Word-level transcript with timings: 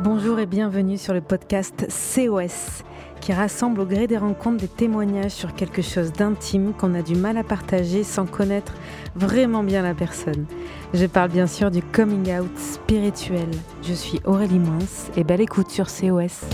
Bonjour 0.00 0.38
et 0.38 0.46
bienvenue 0.46 0.96
sur 0.96 1.12
le 1.12 1.20
podcast 1.20 1.88
COS 1.88 2.84
qui 3.20 3.32
rassemble 3.32 3.80
au 3.80 3.84
gré 3.84 4.06
des 4.06 4.16
rencontres 4.16 4.58
des 4.58 4.68
témoignages 4.68 5.32
sur 5.32 5.54
quelque 5.54 5.82
chose 5.82 6.12
d'intime 6.12 6.72
qu'on 6.72 6.94
a 6.94 7.02
du 7.02 7.16
mal 7.16 7.36
à 7.36 7.42
partager 7.42 8.04
sans 8.04 8.24
connaître 8.24 8.74
vraiment 9.16 9.64
bien 9.64 9.82
la 9.82 9.94
personne. 9.94 10.46
Je 10.94 11.04
parle 11.06 11.32
bien 11.32 11.48
sûr 11.48 11.72
du 11.72 11.82
coming 11.82 12.32
out 12.38 12.56
spirituel. 12.56 13.48
Je 13.82 13.92
suis 13.92 14.20
Aurélie 14.24 14.60
Moins 14.60 14.78
et 15.16 15.24
belle 15.24 15.40
écoute 15.40 15.70
sur 15.70 15.86
COS. 15.86 16.44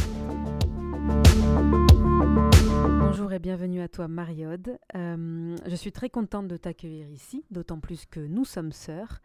Bonjour 2.99 3.31
et 3.35 3.39
bienvenue 3.39 3.83
à 3.83 3.89
toi 3.89 4.09
Mariode. 4.09 4.79
Euh, 4.97 5.55
je 5.67 5.77
suis 5.77 5.93
très 5.93 6.09
contente 6.09 6.49
de 6.49 6.57
t'accueillir 6.57 7.11
ici, 7.11 7.45
d'autant 7.51 7.79
plus 7.79 8.07
que 8.07 8.21
nous 8.21 8.47
sommes 8.47 8.73
sœurs 8.73 9.21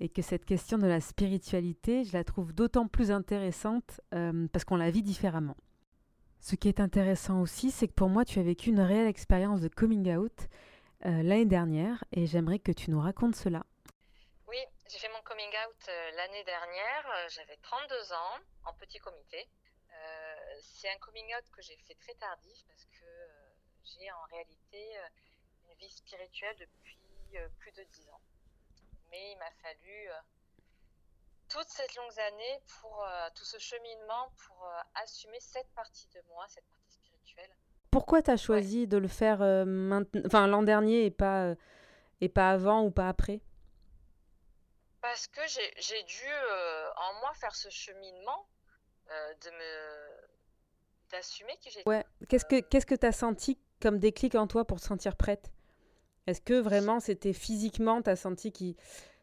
et 0.00 0.08
que 0.08 0.22
cette 0.22 0.44
question 0.44 0.78
de 0.78 0.86
la 0.86 1.00
spiritualité, 1.00 2.04
je 2.04 2.12
la 2.12 2.24
trouve 2.24 2.52
d'autant 2.52 2.88
plus 2.88 3.10
intéressante 3.10 4.00
euh, 4.14 4.46
parce 4.52 4.64
qu'on 4.64 4.76
la 4.76 4.90
vit 4.90 5.02
différemment. 5.02 5.56
Ce 6.40 6.56
qui 6.56 6.68
est 6.68 6.80
intéressant 6.80 7.40
aussi, 7.40 7.70
c'est 7.70 7.86
que 7.86 7.92
pour 7.92 8.08
moi, 8.08 8.24
tu 8.24 8.38
as 8.38 8.42
vécu 8.42 8.70
une 8.70 8.80
réelle 8.80 9.06
expérience 9.06 9.60
de 9.60 9.68
coming 9.68 10.14
out 10.16 10.48
euh, 11.04 11.22
l'année 11.22 11.46
dernière 11.46 12.04
et 12.12 12.26
j'aimerais 12.26 12.58
que 12.58 12.72
tu 12.72 12.90
nous 12.90 13.00
racontes 13.00 13.36
cela. 13.36 13.64
Oui, 14.48 14.58
j'ai 14.88 14.98
fait 14.98 15.08
mon 15.10 15.22
coming 15.22 15.48
out 15.48 15.88
euh, 15.88 16.10
l'année 16.16 16.44
dernière, 16.44 17.28
j'avais 17.28 17.56
32 17.62 18.12
ans, 18.12 18.38
en 18.64 18.74
petit 18.74 18.98
comité. 18.98 19.48
c'est 20.60 20.88
un 20.88 20.98
coming 20.98 21.26
out 21.36 21.44
que 21.52 21.62
j'ai 21.62 21.76
fait 21.86 21.94
très 21.94 22.14
tardif 22.14 22.58
parce 22.66 22.84
que 22.86 23.06
j'ai 23.84 24.10
en 24.10 24.24
réalité 24.30 24.96
une 25.68 25.74
vie 25.78 25.90
spirituelle 25.90 26.56
depuis 26.58 26.98
plus 27.58 27.72
de 27.72 27.84
10 27.84 28.08
ans 28.10 28.20
mais 29.12 29.32
il 29.32 29.38
m'a 29.38 29.50
fallu 29.62 30.08
euh, 30.08 30.14
toute 31.48 31.68
cette 31.68 31.94
longue 31.94 32.18
année 32.18 32.60
pour 32.80 33.04
euh, 33.04 33.28
tout 33.34 33.44
ce 33.44 33.58
cheminement 33.58 34.32
pour 34.46 34.64
euh, 34.64 34.80
assumer 34.94 35.38
cette 35.38 35.68
partie 35.74 36.08
de 36.14 36.20
moi, 36.28 36.46
cette 36.48 36.64
partie 36.64 36.94
spirituelle. 36.94 37.50
Pourquoi 37.90 38.22
tu 38.22 38.30
as 38.30 38.38
choisi 38.38 38.88
de 38.88 38.96
le 38.96 39.08
faire 39.08 39.42
enfin, 40.24 40.46
l'an 40.46 40.62
dernier 40.62 41.04
et 41.04 41.10
pas, 41.10 41.54
et 42.22 42.30
pas 42.30 42.50
avant 42.52 42.84
ou 42.84 42.90
pas 42.90 43.06
après? 43.06 43.42
Parce 45.02 45.26
que 45.26 45.42
j'ai 45.46 46.02
dû 46.04 46.32
en 46.96 47.20
moi 47.20 47.34
faire 47.34 47.54
ce 47.54 47.68
cheminement 47.68 48.48
de 49.10 49.50
me 49.50 50.28
d'assumer 51.10 51.52
que 51.62 51.68
j'ai. 51.68 51.82
Ouais. 51.84 52.02
Qu'est-ce 52.30 52.46
que 52.46 52.60
qu'est-ce 52.60 52.86
que 52.86 52.94
tu 52.94 53.04
as 53.04 53.12
senti 53.12 53.58
comme 53.82 53.98
déclic 53.98 54.36
en 54.36 54.46
toi 54.46 54.64
pour 54.64 54.80
te 54.80 54.86
sentir 54.86 55.14
prête? 55.14 55.52
Est-ce 56.26 56.40
que 56.40 56.54
vraiment 56.54 57.00
c'était 57.00 57.32
physiquement, 57.32 58.02
tu 58.02 58.10
as 58.10 58.16
senti 58.16 58.52
que 58.52 58.74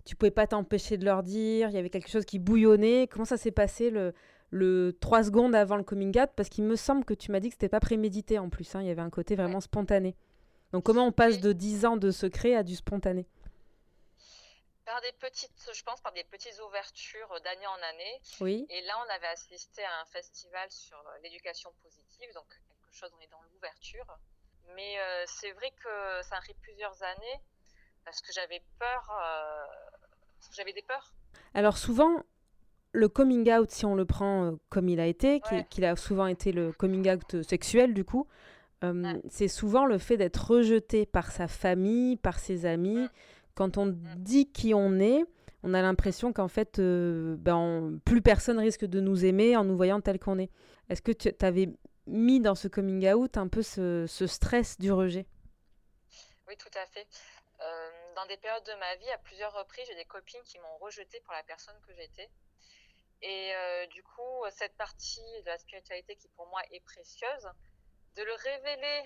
tu 0.06 0.16
pouvais 0.16 0.32
pas 0.32 0.48
t'empêcher 0.48 0.98
de 0.98 1.06
leur 1.06 1.24
dire, 1.24 1.70
il 1.70 1.76
y 1.76 1.78
avait 1.78 1.90
quelque 1.90 2.10
chose 2.10 2.26
qui 2.26 2.40
bouillonnait? 2.40 3.08
Comment 3.08 3.26
ça 3.26 3.38
s'est 3.38 3.52
passé 3.52 3.90
le, 3.90 4.14
le 4.50 4.98
3 5.00 5.26
secondes 5.26 5.56
avant 5.56 5.78
le 5.78 5.84
coming 5.84 6.20
out? 6.20 6.30
Parce 6.36 6.50
qu'il 6.50 6.64
me 6.64 6.76
semble 6.76 7.06
que 7.06 7.14
tu 7.14 7.32
m'as 7.32 7.40
dit 7.40 7.50
que 7.50 7.54
c'était 7.54 7.70
pas 7.70 7.80
prémédité 7.80 8.40
en 8.40 8.50
plus, 8.50 8.76
hein, 8.76 8.82
il 8.82 8.88
y 8.88 8.92
avait 8.92 9.02
un 9.02 9.10
côté 9.10 9.36
vraiment 9.36 9.62
spontané. 9.62 10.16
Donc 10.72 10.84
comment 10.84 11.06
on 11.06 11.12
passe 11.12 11.40
de 11.40 11.54
10 11.54 11.86
ans 11.86 11.98
de 11.98 12.12
secret 12.12 12.56
à 12.56 12.64
du 12.64 12.76
spontané? 12.76 13.28
Par 14.86 15.02
des 15.02 15.12
petites, 15.20 15.70
je 15.72 15.84
pense, 15.84 16.02
par 16.02 16.14
des 16.14 16.24
petites 16.24 16.60
ouvertures 16.68 17.30
d'année 17.44 17.68
en 17.68 17.82
année. 17.94 18.22
Oui. 18.42 18.66
Et 18.70 18.82
là, 18.82 18.94
on 19.06 19.14
avait 19.14 19.28
assisté 19.28 19.84
à 19.84 20.02
un 20.02 20.06
festival 20.06 20.68
sur 20.72 20.98
l'éducation 21.24 21.72
positive, 21.84 22.34
donc 22.34 22.48
quelque 22.82 22.98
chose, 22.98 23.12
on 23.16 23.22
est 23.22 23.30
dans 23.30 23.42
l'ouverture. 23.54 24.06
Mais 24.76 24.98
euh, 24.98 25.24
c'est 25.28 25.52
vrai 25.52 25.72
que 25.84 26.28
ça 26.28 26.38
a 26.38 26.40
pris 26.40 26.56
plusieurs 26.62 27.02
années 27.04 27.42
parce 28.06 28.22
que 28.22 28.32
j'avais 28.34 28.62
peur. 28.80 29.10
Euh, 29.22 29.66
j'avais 30.56 30.74
des 30.74 30.82
peurs. 30.82 31.14
Alors 31.54 31.78
souvent, 31.78 32.24
le 32.92 33.08
coming 33.08 33.52
out, 33.52 33.70
si 33.72 33.86
on 33.86 33.96
le 33.96 34.06
prend 34.06 34.46
euh, 34.46 34.52
comme 34.70 34.90
il 34.90 35.00
a 35.00 35.06
été, 35.08 35.42
qu'il 35.70 35.86
a 35.86 35.96
souvent 35.96 36.28
été 36.28 36.52
le 36.52 36.72
coming 36.72 37.10
out 37.10 37.42
sexuel 37.44 37.94
du 37.94 38.04
coup, 38.04 38.28
c'est 39.30 39.50
souvent 39.50 39.86
le 39.86 39.98
fait 39.98 40.16
d'être 40.16 40.52
rejeté 40.52 41.06
par 41.06 41.32
sa 41.32 41.50
famille, 41.50 42.16
par 42.16 42.40
ses 42.40 42.66
amis. 42.66 43.10
Quand 43.54 43.78
on 43.78 43.94
dit 44.16 44.50
qui 44.50 44.74
on 44.74 45.00
est, 45.00 45.26
on 45.64 45.74
a 45.74 45.82
l'impression 45.82 46.32
qu'en 46.32 46.48
fait, 46.48 46.80
ben, 46.80 48.00
plus 48.06 48.22
personne 48.22 48.58
risque 48.58 48.86
de 48.86 49.02
nous 49.02 49.26
aimer 49.26 49.58
en 49.58 49.66
nous 49.66 49.76
voyant 49.76 50.00
tel 50.00 50.18
qu'on 50.18 50.40
est. 50.40 50.50
Est-ce 50.88 51.02
que 51.02 51.12
tu 51.12 51.30
avais 51.42 51.70
mis 52.10 52.40
dans 52.40 52.56
ce 52.56 52.68
coming 52.68 53.08
out 53.12 53.38
un 53.38 53.48
peu 53.48 53.62
ce, 53.62 54.06
stress 54.28 54.80
du 54.80 54.92
rejet. 54.92 55.26
Oui, 56.48 56.58
tout 56.58 56.76
à 56.76 56.86
fait. 56.88 57.08
Euh, 57.62 58.14
dans 58.16 58.26
des 58.26 58.38
périodes 58.38 58.66
de 58.66 58.74
ma 58.74 58.96
vie, 58.96 59.10
à 59.12 59.18
plusieurs 59.20 59.54
reprises, 59.54 59.86
j'ai 59.88 59.96
des 59.96 60.06
copines 60.06 60.42
qui 60.44 60.60
m'ont 60.60 60.78
rejetée 60.78 61.20
pour 61.22 61.34
la 61.34 61.44
personne 61.44 61.80
que 61.88 61.94
j'étais. 61.94 62.30
Et 63.22 63.54
euh, 63.54 63.86
du 63.88 64.02
coup, 64.04 64.46
cette 64.52 64.76
partie 64.78 65.42
de 65.42 65.46
la 65.48 65.58
spiritualité 65.58 66.16
qui 66.16 66.30
pour 66.30 66.48
moi 66.48 66.62
est 66.72 66.80
précieuse, 66.80 67.50
de 68.16 68.24
le 68.24 68.34
révéler 68.34 69.04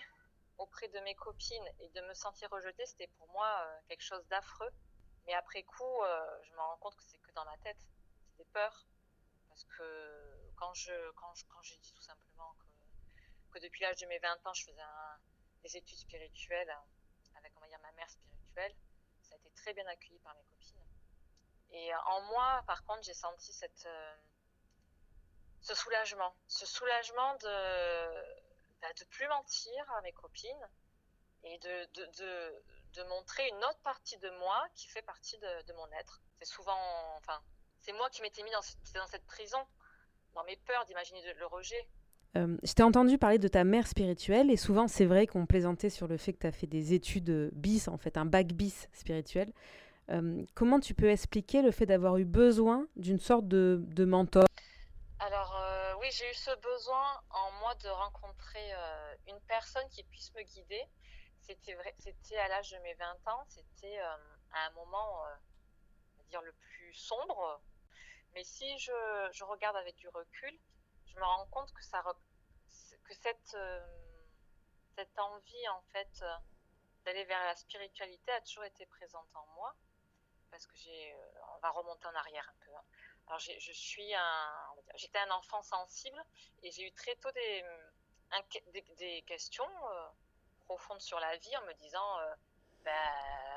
auprès 0.57 0.87
de 0.87 0.99
mes 0.99 1.15
copines 1.15 1.67
et 1.79 1.89
de 1.89 2.01
me 2.01 2.13
sentir 2.13 2.49
rejetée, 2.51 2.85
c'était 2.85 3.09
pour 3.17 3.27
moi 3.29 3.47
euh, 3.47 3.79
quelque 3.87 4.03
chose 4.03 4.25
d'affreux. 4.27 4.69
Mais 5.25 5.33
après 5.33 5.63
coup, 5.63 6.01
je 6.43 6.51
me 6.51 6.57
rends 6.59 6.77
compte 6.81 6.95
que 6.97 7.03
c'est 7.03 7.17
que 7.17 7.31
dans 7.31 7.45
ma 7.45 7.57
tête. 7.59 7.77
C'est 8.27 8.37
des 8.37 8.49
peurs. 8.51 8.85
Parce 9.47 9.63
que 9.63 10.53
quand 10.57 10.73
je, 10.73 11.11
quand 11.11 11.33
je, 11.35 11.45
quand 11.45 11.61
j'ai 11.61 11.77
dit 11.77 11.93
tout 11.93 12.01
simplement 12.01 12.53
que 13.53 13.59
depuis 13.59 13.81
l'âge 13.81 13.97
de 13.97 14.07
mes 14.07 14.19
20 14.19 14.47
ans, 14.47 14.53
je 14.53 14.65
faisais 14.65 14.81
des 15.63 15.77
études 15.77 15.97
spirituelles 15.97 16.75
avec, 17.35 17.53
on 17.57 17.59
va 17.61 17.77
ma 17.77 17.91
mère 17.93 18.09
spirituelle. 18.09 18.75
Ça 19.21 19.35
a 19.35 19.37
été 19.37 19.49
très 19.51 19.73
bien 19.73 19.85
accueilli 19.87 20.19
par 20.19 20.35
mes 20.35 20.43
copines. 20.43 20.83
Et 21.71 21.93
euh, 21.93 21.97
en 22.07 22.21
moi, 22.23 22.63
par 22.67 22.83
contre, 22.85 23.03
j'ai 23.03 23.13
senti 23.13 23.53
cette, 23.53 23.85
euh, 23.85 24.15
ce 25.61 25.75
soulagement. 25.75 26.35
Ce 26.47 26.65
soulagement 26.65 27.35
de 27.35 28.43
bah, 28.81 28.91
de 28.93 29.05
plus 29.05 29.27
mentir 29.27 29.91
à 29.93 30.01
mes 30.01 30.11
copines 30.11 30.69
et 31.43 31.57
de, 31.59 31.85
de, 31.93 32.05
de, 32.17 32.63
de, 32.93 33.03
montrer 33.03 33.47
une 33.47 33.63
autre 33.63 33.79
partie 33.79 34.17
de 34.17 34.29
moi 34.31 34.67
qui 34.75 34.87
fait 34.87 35.01
partie 35.01 35.37
de, 35.37 35.73
mon 35.73 35.89
être. 35.93 36.21
C'est 36.39 36.45
souvent, 36.45 37.15
enfin, 37.17 37.41
c'est 37.79 37.93
moi 37.93 38.09
qui 38.09 38.21
m'étais 38.21 38.43
mis 38.43 38.51
dans 38.51 39.07
cette 39.07 39.25
prison, 39.25 39.65
dans 40.33 40.43
mes 40.43 40.57
peurs 40.57 40.85
d'imaginer 40.85 41.33
le 41.33 41.45
rejet, 41.45 41.87
euh, 42.35 42.57
je 42.63 42.73
t'ai 42.73 42.83
entendu 42.83 43.17
parler 43.17 43.37
de 43.37 43.47
ta 43.47 43.63
mère 43.63 43.87
spirituelle 43.87 44.49
et 44.49 44.57
souvent 44.57 44.87
c'est 44.87 45.05
vrai 45.05 45.27
qu'on 45.27 45.45
plaisantait 45.45 45.91
sur 45.91 46.07
le 46.07 46.17
fait 46.17 46.33
que 46.33 46.39
tu 46.39 46.47
as 46.47 46.51
fait 46.51 46.67
des 46.67 46.93
études 46.93 47.51
bis, 47.53 47.87
en 47.87 47.97
fait, 47.97 48.17
un 48.17 48.25
bac 48.25 48.47
bis 48.47 48.89
spirituel. 48.93 49.51
Euh, 50.09 50.43
comment 50.55 50.79
tu 50.79 50.95
peux 50.95 51.09
expliquer 51.09 51.61
le 51.61 51.71
fait 51.71 51.85
d'avoir 51.85 52.17
eu 52.17 52.25
besoin 52.25 52.87
d'une 52.95 53.19
sorte 53.19 53.47
de, 53.47 53.83
de 53.87 54.05
mentor? 54.05 54.45
Alors 55.19 55.55
euh, 55.55 55.93
oui, 56.01 56.07
j'ai 56.11 56.29
eu 56.29 56.33
ce 56.33 56.51
besoin 56.59 57.21
en 57.29 57.51
moi 57.59 57.75
de 57.75 57.87
rencontrer 57.89 58.73
une 59.27 59.39
personne 59.47 59.87
qui 59.91 60.03
puisse 60.03 60.33
me 60.33 60.41
guider. 60.41 60.81
C'était 61.39 62.37
à 62.37 62.47
l'âge 62.47 62.71
de 62.71 62.77
mes 62.79 62.93
20 62.95 63.05
ans, 63.31 63.43
c'était 63.47 63.99
à 63.99 64.67
un 64.67 64.71
moment, 64.71 65.23
dire 66.29 66.41
le 66.41 66.53
plus 66.53 66.93
sombre. 66.93 67.61
Mais 68.33 68.43
si 68.43 68.65
je, 68.79 68.91
je 69.33 69.43
regarde 69.43 69.75
avec 69.75 69.95
du 69.97 70.07
recul, 70.07 70.57
je 71.13 71.19
me 71.19 71.25
rends 71.25 71.45
compte 71.47 71.71
que, 71.73 71.83
ça, 71.83 72.03
que 73.03 73.13
cette, 73.13 73.55
euh, 73.55 73.79
cette 74.95 75.17
envie, 75.19 75.69
en 75.69 75.81
fait, 75.91 76.21
euh, 76.21 76.35
d'aller 77.05 77.23
vers 77.25 77.43
la 77.45 77.55
spiritualité 77.55 78.31
a 78.31 78.41
toujours 78.41 78.63
été 78.65 78.85
présente 78.85 79.27
en 79.35 79.45
moi. 79.55 79.73
Parce 80.51 80.67
que 80.67 80.75
j'ai. 80.75 81.13
Euh, 81.13 81.55
on 81.55 81.59
va 81.59 81.71
remonter 81.71 82.05
en 82.07 82.15
arrière 82.15 82.47
un 82.49 82.65
peu. 82.65 82.71
Hein. 82.75 82.83
Alors, 83.27 83.39
je 83.39 83.71
suis 83.71 84.13
un. 84.13 84.75
J'étais 84.95 85.19
un 85.19 85.31
enfant 85.31 85.61
sensible 85.63 86.21
et 86.61 86.71
j'ai 86.71 86.85
eu 86.85 86.91
très 86.91 87.15
tôt 87.15 87.31
des, 87.31 87.63
des, 88.97 89.21
questions 89.23 89.67
profondes 90.65 91.01
sur 91.01 91.19
la 91.19 91.35
vie 91.37 91.57
en 91.57 91.65
me 91.65 91.73
disant. 91.73 92.17
Bah, 92.83 92.91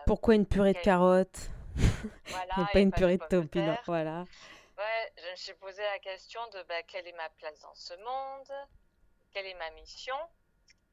Pourquoi 0.07 0.37
une 0.37 0.47
purée 0.47 0.73
de 0.73 0.79
carottes? 0.79 1.51
Voilà, 2.27 2.55
et 2.59 2.73
pas 2.73 2.81
une 2.81 2.93
purée 2.93 3.19
de 3.19 3.25
taupines 3.25 3.77
Voilà. 3.87 4.25
Je 5.17 5.31
me 5.31 5.37
suis 5.37 5.55
posé 5.55 5.83
la 5.83 5.99
question 5.99 6.41
de 6.53 6.63
bah, 6.69 6.83
quelle 6.83 7.07
est 7.07 7.17
ma 7.17 7.29
place 7.31 7.59
dans 7.61 7.75
ce 7.75 7.95
monde, 7.95 8.69
quelle 9.33 9.47
est 9.47 9.55
ma 9.55 9.71
mission? 9.71 10.17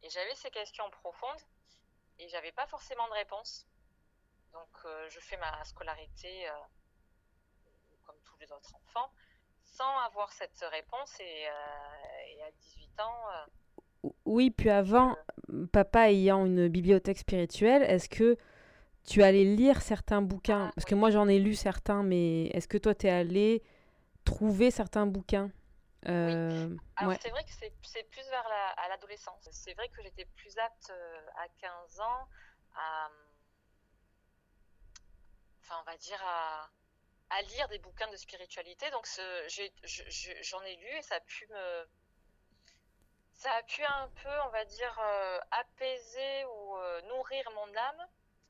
Et 0.02 0.10
j'avais 0.10 0.36
ces 0.36 0.50
questions 0.50 0.90
profondes 0.92 1.42
et 2.20 2.28
j'avais 2.30 2.52
pas 2.54 2.66
forcément 2.68 3.08
de 3.08 3.14
réponse. 3.14 3.68
Donc 4.54 4.70
euh, 4.86 5.10
je 5.10 5.20
fais 5.20 5.38
ma 5.38 5.64
scolarité 5.66 6.48
euh, 6.48 6.52
comme 8.06 8.16
tous 8.24 8.38
les 8.40 8.52
autres 8.52 8.74
enfants 8.76 9.12
sans 9.62 9.98
avoir 10.06 10.32
cette 10.32 10.64
réponse 10.72 11.20
et, 11.20 11.48
euh, 11.48 12.48
à 12.48 12.52
18 12.52 13.00
ans. 13.00 14.12
oui, 14.26 14.52
puis 14.52 14.70
avant, 14.70 15.18
papa 15.72 16.12
ayant 16.12 16.46
une 16.46 16.68
bibliothèque 16.68 17.18
spirituelle, 17.18 17.82
est-ce 17.84 18.08
que 18.08 18.38
tu 19.04 19.24
allais 19.24 19.44
lire 19.44 19.82
certains 19.82 20.22
bouquins? 20.22 20.68
Ah, 20.68 20.72
Parce 20.76 20.86
que 20.86 20.96
moi 20.96 21.10
j'en 21.10 21.28
ai 21.28 21.40
lu 21.40 21.56
certains, 21.56 22.04
mais 22.04 22.46
est-ce 22.48 22.68
que 22.68 22.78
toi 22.78 22.94
tu 22.94 23.08
es 23.08 23.10
allé 23.10 23.64
trouver 24.24 24.72
certains 24.72 25.06
bouquins 25.06 25.52
euh, 26.08 26.76
Alors 26.98 27.14
c'est 27.22 27.30
vrai 27.30 27.44
que 27.44 27.52
c'est 27.52 28.10
plus 28.10 28.28
vers 28.30 28.46
l'adolescence. 28.90 29.48
c'est 29.52 29.74
vrai 29.74 29.88
que 29.90 30.02
j'étais 30.04 30.26
plus 30.36 30.58
apte 30.58 30.90
euh, 30.90 31.22
à 31.38 31.48
15 31.60 32.00
ans 32.02 32.28
à, 32.76 33.10
enfin 35.62 35.76
on 35.82 35.90
va 35.90 35.98
dire 35.98 36.22
à, 36.26 36.70
à 37.30 37.42
lire 37.44 37.68
des 37.70 37.80
bouquins 37.80 38.10
de 38.10 38.18
spiritualité. 38.18 38.90
Donc 38.92 39.08
j'en 39.08 40.62
ai, 40.64 40.76
lu 40.76 40.98
et 40.98 41.02
ça 41.02 41.16
a 41.16 41.20
pu 41.22 41.48
me 41.48 41.86
ça 43.34 43.50
a 43.52 43.64
pu 43.64 43.84
un 43.84 44.10
peu, 44.24 44.30
on 44.48 44.52
va 44.52 44.64
dire, 44.64 45.00
euh, 45.04 45.40
apaiser 45.52 46.46
ou 46.46 46.78
euh, 46.78 47.02
nourrir 47.10 47.44
mon 47.56 47.76
âme, 47.76 48.08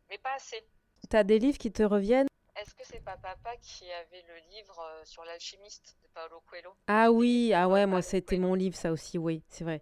mais 0.10 0.20
pas 0.20 0.34
assez. 0.36 0.64
Tu 1.10 1.16
as 1.16 1.24
des 1.24 1.40
livres 1.40 1.58
qui 1.58 1.72
te 1.72 1.82
reviennent? 1.82 2.28
Est-ce 2.56 2.76
que 2.76 2.84
c'est 2.86 3.04
pas 3.04 3.18
papa 3.18 3.56
qui 3.62 3.92
avait 3.92 4.24
le 4.28 4.36
livre 4.56 4.80
euh, 4.80 5.02
sur 5.06 5.26
l'alchimiste 5.26 5.98
de 6.04 6.08
Paolo 6.14 6.42
Coelho? 6.48 6.72
Ah 6.88 7.12
oui, 7.12 7.52
ah 7.54 7.68
ouais, 7.68 7.86
moi 7.86 8.02
c'était 8.02 8.38
mon 8.38 8.54
livre 8.54 8.76
ça 8.76 8.92
aussi, 8.92 9.18
oui, 9.18 9.44
c'est 9.48 9.64
vrai. 9.64 9.82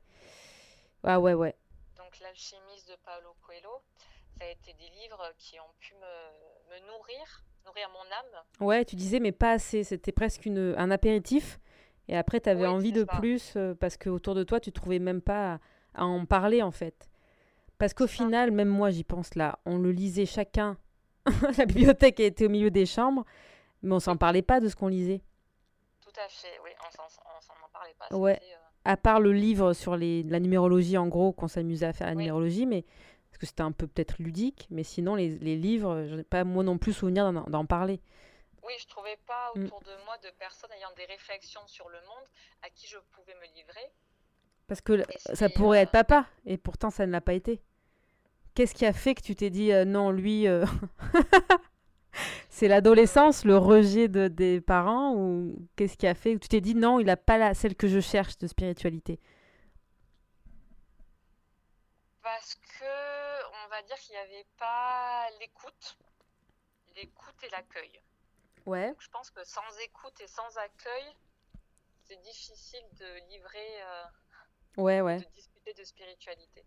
Ah 1.04 1.20
ouais, 1.20 1.34
ouais. 1.34 1.56
Donc 1.98 2.20
l'alchimiste 2.20 2.88
de 2.90 2.96
Paolo 3.04 3.36
Coelho, 3.46 3.82
ça 4.38 4.46
a 4.46 4.50
été 4.50 4.74
des 4.74 4.90
livres 5.02 5.34
qui 5.38 5.60
ont 5.60 5.74
pu 5.80 5.94
me, 5.96 6.76
me 6.76 6.88
nourrir, 6.88 7.44
nourrir 7.66 7.90
mon 7.90 8.00
âme. 8.00 8.44
Ouais, 8.60 8.86
tu 8.86 8.96
disais, 8.96 9.20
mais 9.20 9.32
pas 9.32 9.52
assez, 9.52 9.84
c'était 9.84 10.12
presque 10.12 10.46
une, 10.46 10.76
un 10.78 10.92
apéritif. 10.92 11.60
Et 12.08 12.18
après, 12.18 12.40
tu 12.42 12.50
avais 12.50 12.68
envie 12.68 12.92
de 12.92 13.04
plus 13.04 13.54
euh, 13.56 13.74
parce 13.76 13.98
que 13.98 14.10
autour 14.10 14.36
de 14.36 14.44
toi, 14.44 14.60
tu 14.60 14.72
trouvais 14.72 15.00
même 15.00 15.22
pas 15.22 15.60
à, 15.94 16.06
en 16.06 16.26
parler 16.26 16.62
en 16.62 16.72
fait. 16.72 17.10
Parce 17.78 17.94
qu'au 17.94 18.08
final, 18.08 18.52
même 18.52 18.70
moi, 18.70 18.92
j'y 18.92 19.04
pense 19.04 19.36
là, 19.36 19.60
on 19.66 19.78
le 19.78 19.92
lisait 19.92 20.26
chacun. 20.26 20.78
la 21.58 21.66
bibliothèque 21.66 22.20
était 22.20 22.46
au 22.46 22.50
milieu 22.50 22.72
des 22.72 22.86
chambres, 22.86 23.26
mais 23.82 23.94
on 23.94 24.00
s'en 24.00 24.18
parlait 24.18 24.42
pas 24.42 24.60
de 24.60 24.68
ce 24.68 24.76
qu'on 24.76 24.88
lisait. 24.88 25.22
Tout 26.02 26.20
à 26.20 26.28
fait, 26.28 26.60
oui, 26.64 26.72
on 26.84 26.92
s'en 27.42 27.54
parlait 27.72 27.96
pas. 27.98 28.16
Ouais. 28.16 28.40
Euh, 28.42 28.56
à 28.86 28.98
part 28.98 29.20
le 29.20 29.32
livre 29.32 29.74
sur 29.74 29.96
les, 29.96 30.24
la 30.24 30.40
numérologie, 30.40 30.98
en 30.98 31.08
gros, 31.08 31.32
qu'on 31.32 31.48
s'amusait 31.48 31.86
à 31.86 31.94
faire 31.94 32.08
la 32.08 32.16
numérologie, 32.16 32.66
mais 32.66 32.84
parce 33.30 33.38
que 33.38 33.46
c'était 33.46 33.62
un 33.62 33.72
peu 33.72 33.88
peut-être 33.88 34.16
ludique, 34.20 34.68
mais 34.72 34.84
sinon, 34.84 35.16
les, 35.16 35.30
les 35.38 35.56
livres, 35.56 36.06
je 36.08 36.16
n'ai 36.16 36.24
pas 36.24 36.44
moi 36.44 36.64
non 36.64 36.78
plus 36.78 36.94
souvenir 36.94 37.32
d'en 37.32 37.66
parler. 37.66 38.02
Oui, 38.64 38.74
je 38.80 38.88
trouvais 38.88 39.18
pas 39.26 39.52
mm. 39.56 39.66
autour 39.66 39.82
de 39.82 40.06
moi 40.06 40.18
de 40.24 40.30
personnes 40.38 40.72
ayant 40.78 40.92
des 40.96 41.06
réflexions 41.06 41.66
sur 41.68 41.90
le 41.90 42.00
monde 42.02 42.28
à 42.64 42.70
qui 42.70 42.88
je 42.88 42.98
pouvais 43.12 43.36
me 43.36 43.56
livrer. 43.56 43.92
Parce 44.68 44.82
que 44.82 45.04
ça 45.34 45.50
pourrait 45.50 45.82
être 45.82 45.90
euh, 45.90 46.04
papa, 46.04 46.26
et 46.46 46.58
pourtant 46.58 46.90
ça 46.90 47.06
ne 47.06 47.12
l'a 47.12 47.22
pas 47.22 47.34
été. 47.34 47.62
Qu'est-ce 48.54 48.76
qui 48.76 48.86
a 48.86 48.94
fait 48.94 49.16
que 49.16 49.22
tu 49.22 49.36
t'es 49.36 49.50
dit 49.50 49.72
euh, 49.72 49.86
non, 49.86 50.12
lui, 50.12 50.48
euh, 50.48 50.66
c'est 52.50 52.68
l'adolescence, 52.68 53.46
le 53.46 53.58
rejet 53.58 54.10
de, 54.10 54.28
des 54.28 54.60
parents, 54.60 55.16
ou 55.16 55.56
qu'est-ce 55.78 55.96
qui 55.96 56.06
a 56.06 56.16
fait 56.16 56.34
que 56.34 56.40
tu 56.40 56.50
t'es 56.50 56.62
dit 56.62 56.76
non, 56.76 57.00
il 57.00 57.06
n'a 57.06 57.18
pas 57.18 57.38
la, 57.38 57.54
celle 57.54 57.76
que 57.76 57.88
je 57.88 58.02
cherche 58.02 58.38
de 58.40 58.48
spiritualité? 58.48 59.20
Parce 62.22 62.56
que, 62.56 63.66
on 63.66 63.70
va 63.70 63.82
dire 63.84 63.96
qu'il 63.98 64.12
n'y 64.12 64.22
avait 64.22 64.46
pas 64.58 65.28
l'écoute, 65.40 65.98
l'écoute 66.96 67.44
et 67.44 67.50
l'accueil. 67.50 68.02
Ouais. 68.68 68.94
je 69.00 69.10
pense 69.10 69.32
que 69.32 69.44
sans 69.44 69.80
écoute 69.84 70.22
et 70.22 70.28
sans 70.28 70.58
accueil, 70.58 71.16
c'est 72.04 72.22
difficile 72.22 72.84
de 73.00 73.30
livrer, 73.32 73.82
euh, 73.82 74.04
ouais, 74.78 75.02
ouais. 75.02 75.20
de 75.20 75.26
discuter 75.34 75.74
de 75.74 75.84
spiritualité. 75.84 76.64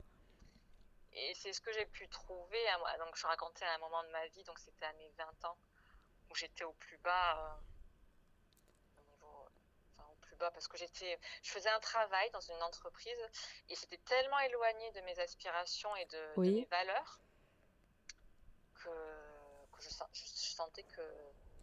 Et 1.15 1.33
c'est 1.35 1.53
ce 1.53 1.61
que 1.61 1.73
j'ai 1.73 1.87
pu 1.87 2.09
trouver. 2.09 2.59
Donc, 2.99 3.17
je 3.17 3.27
racontais 3.27 3.65
à 3.65 3.75
un 3.75 3.79
moment 3.79 4.03
de 4.05 4.09
ma 4.11 4.27
vie, 4.29 4.43
donc 4.45 4.59
c'était 4.59 4.85
à 4.85 4.93
mes 4.95 5.11
20 5.17 5.45
ans, 5.45 5.57
où 6.31 6.35
j'étais 6.35 6.65
au 6.65 6.73
plus 6.73 6.99
bas. 6.99 7.39
Euh, 7.39 8.99
au 8.99 9.03
niveau, 9.11 9.49
enfin, 9.97 10.09
au 10.11 10.17
plus 10.17 10.37
bas, 10.37 10.51
parce 10.51 10.67
que 10.67 10.77
j'étais, 10.77 11.19
je 11.43 11.51
faisais 11.51 11.71
un 11.71 11.81
travail 11.81 12.31
dans 12.31 12.41
une 12.41 12.63
entreprise 12.63 13.29
et 13.69 13.77
c'était 13.77 13.99
tellement 13.99 14.39
éloigné 14.41 14.91
de 14.93 15.01
mes 15.03 15.19
aspirations 15.21 15.95
et 15.97 16.07
de, 16.07 16.41
mes 16.41 16.65
valeurs 16.65 17.21
que, 18.75 18.91
que 19.73 19.83
je, 19.83 19.89
je 19.89 20.55
sentais 20.55 20.83
que 20.83 21.03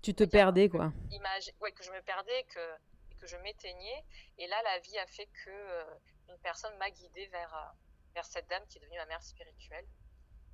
tu 0.01 0.15
te 0.15 0.24
perdais, 0.24 0.68
quoi. 0.68 0.92
Image, 1.12 1.51
ouais, 1.59 1.71
que 1.71 1.83
je 1.83 1.92
me 1.92 2.01
perdais 2.01 2.44
que, 2.45 2.74
et 3.12 3.15
que 3.15 3.27
je 3.27 3.38
m'éteignais. 3.38 4.04
Et 4.39 4.47
là, 4.47 4.59
la 4.63 4.80
vie 4.80 4.97
a 4.97 5.06
fait 5.06 5.27
que 5.27 5.51
euh, 5.51 5.83
une 6.30 6.39
personne 6.39 6.75
m'a 6.77 6.89
guidée 6.89 7.27
vers, 7.27 7.54
euh, 7.54 7.90
vers 8.13 8.25
cette 8.25 8.47
dame 8.49 8.63
qui 8.67 8.77
est 8.77 8.81
devenue 8.81 8.97
ma 8.97 9.05
mère 9.05 9.23
spirituelle. 9.23 9.85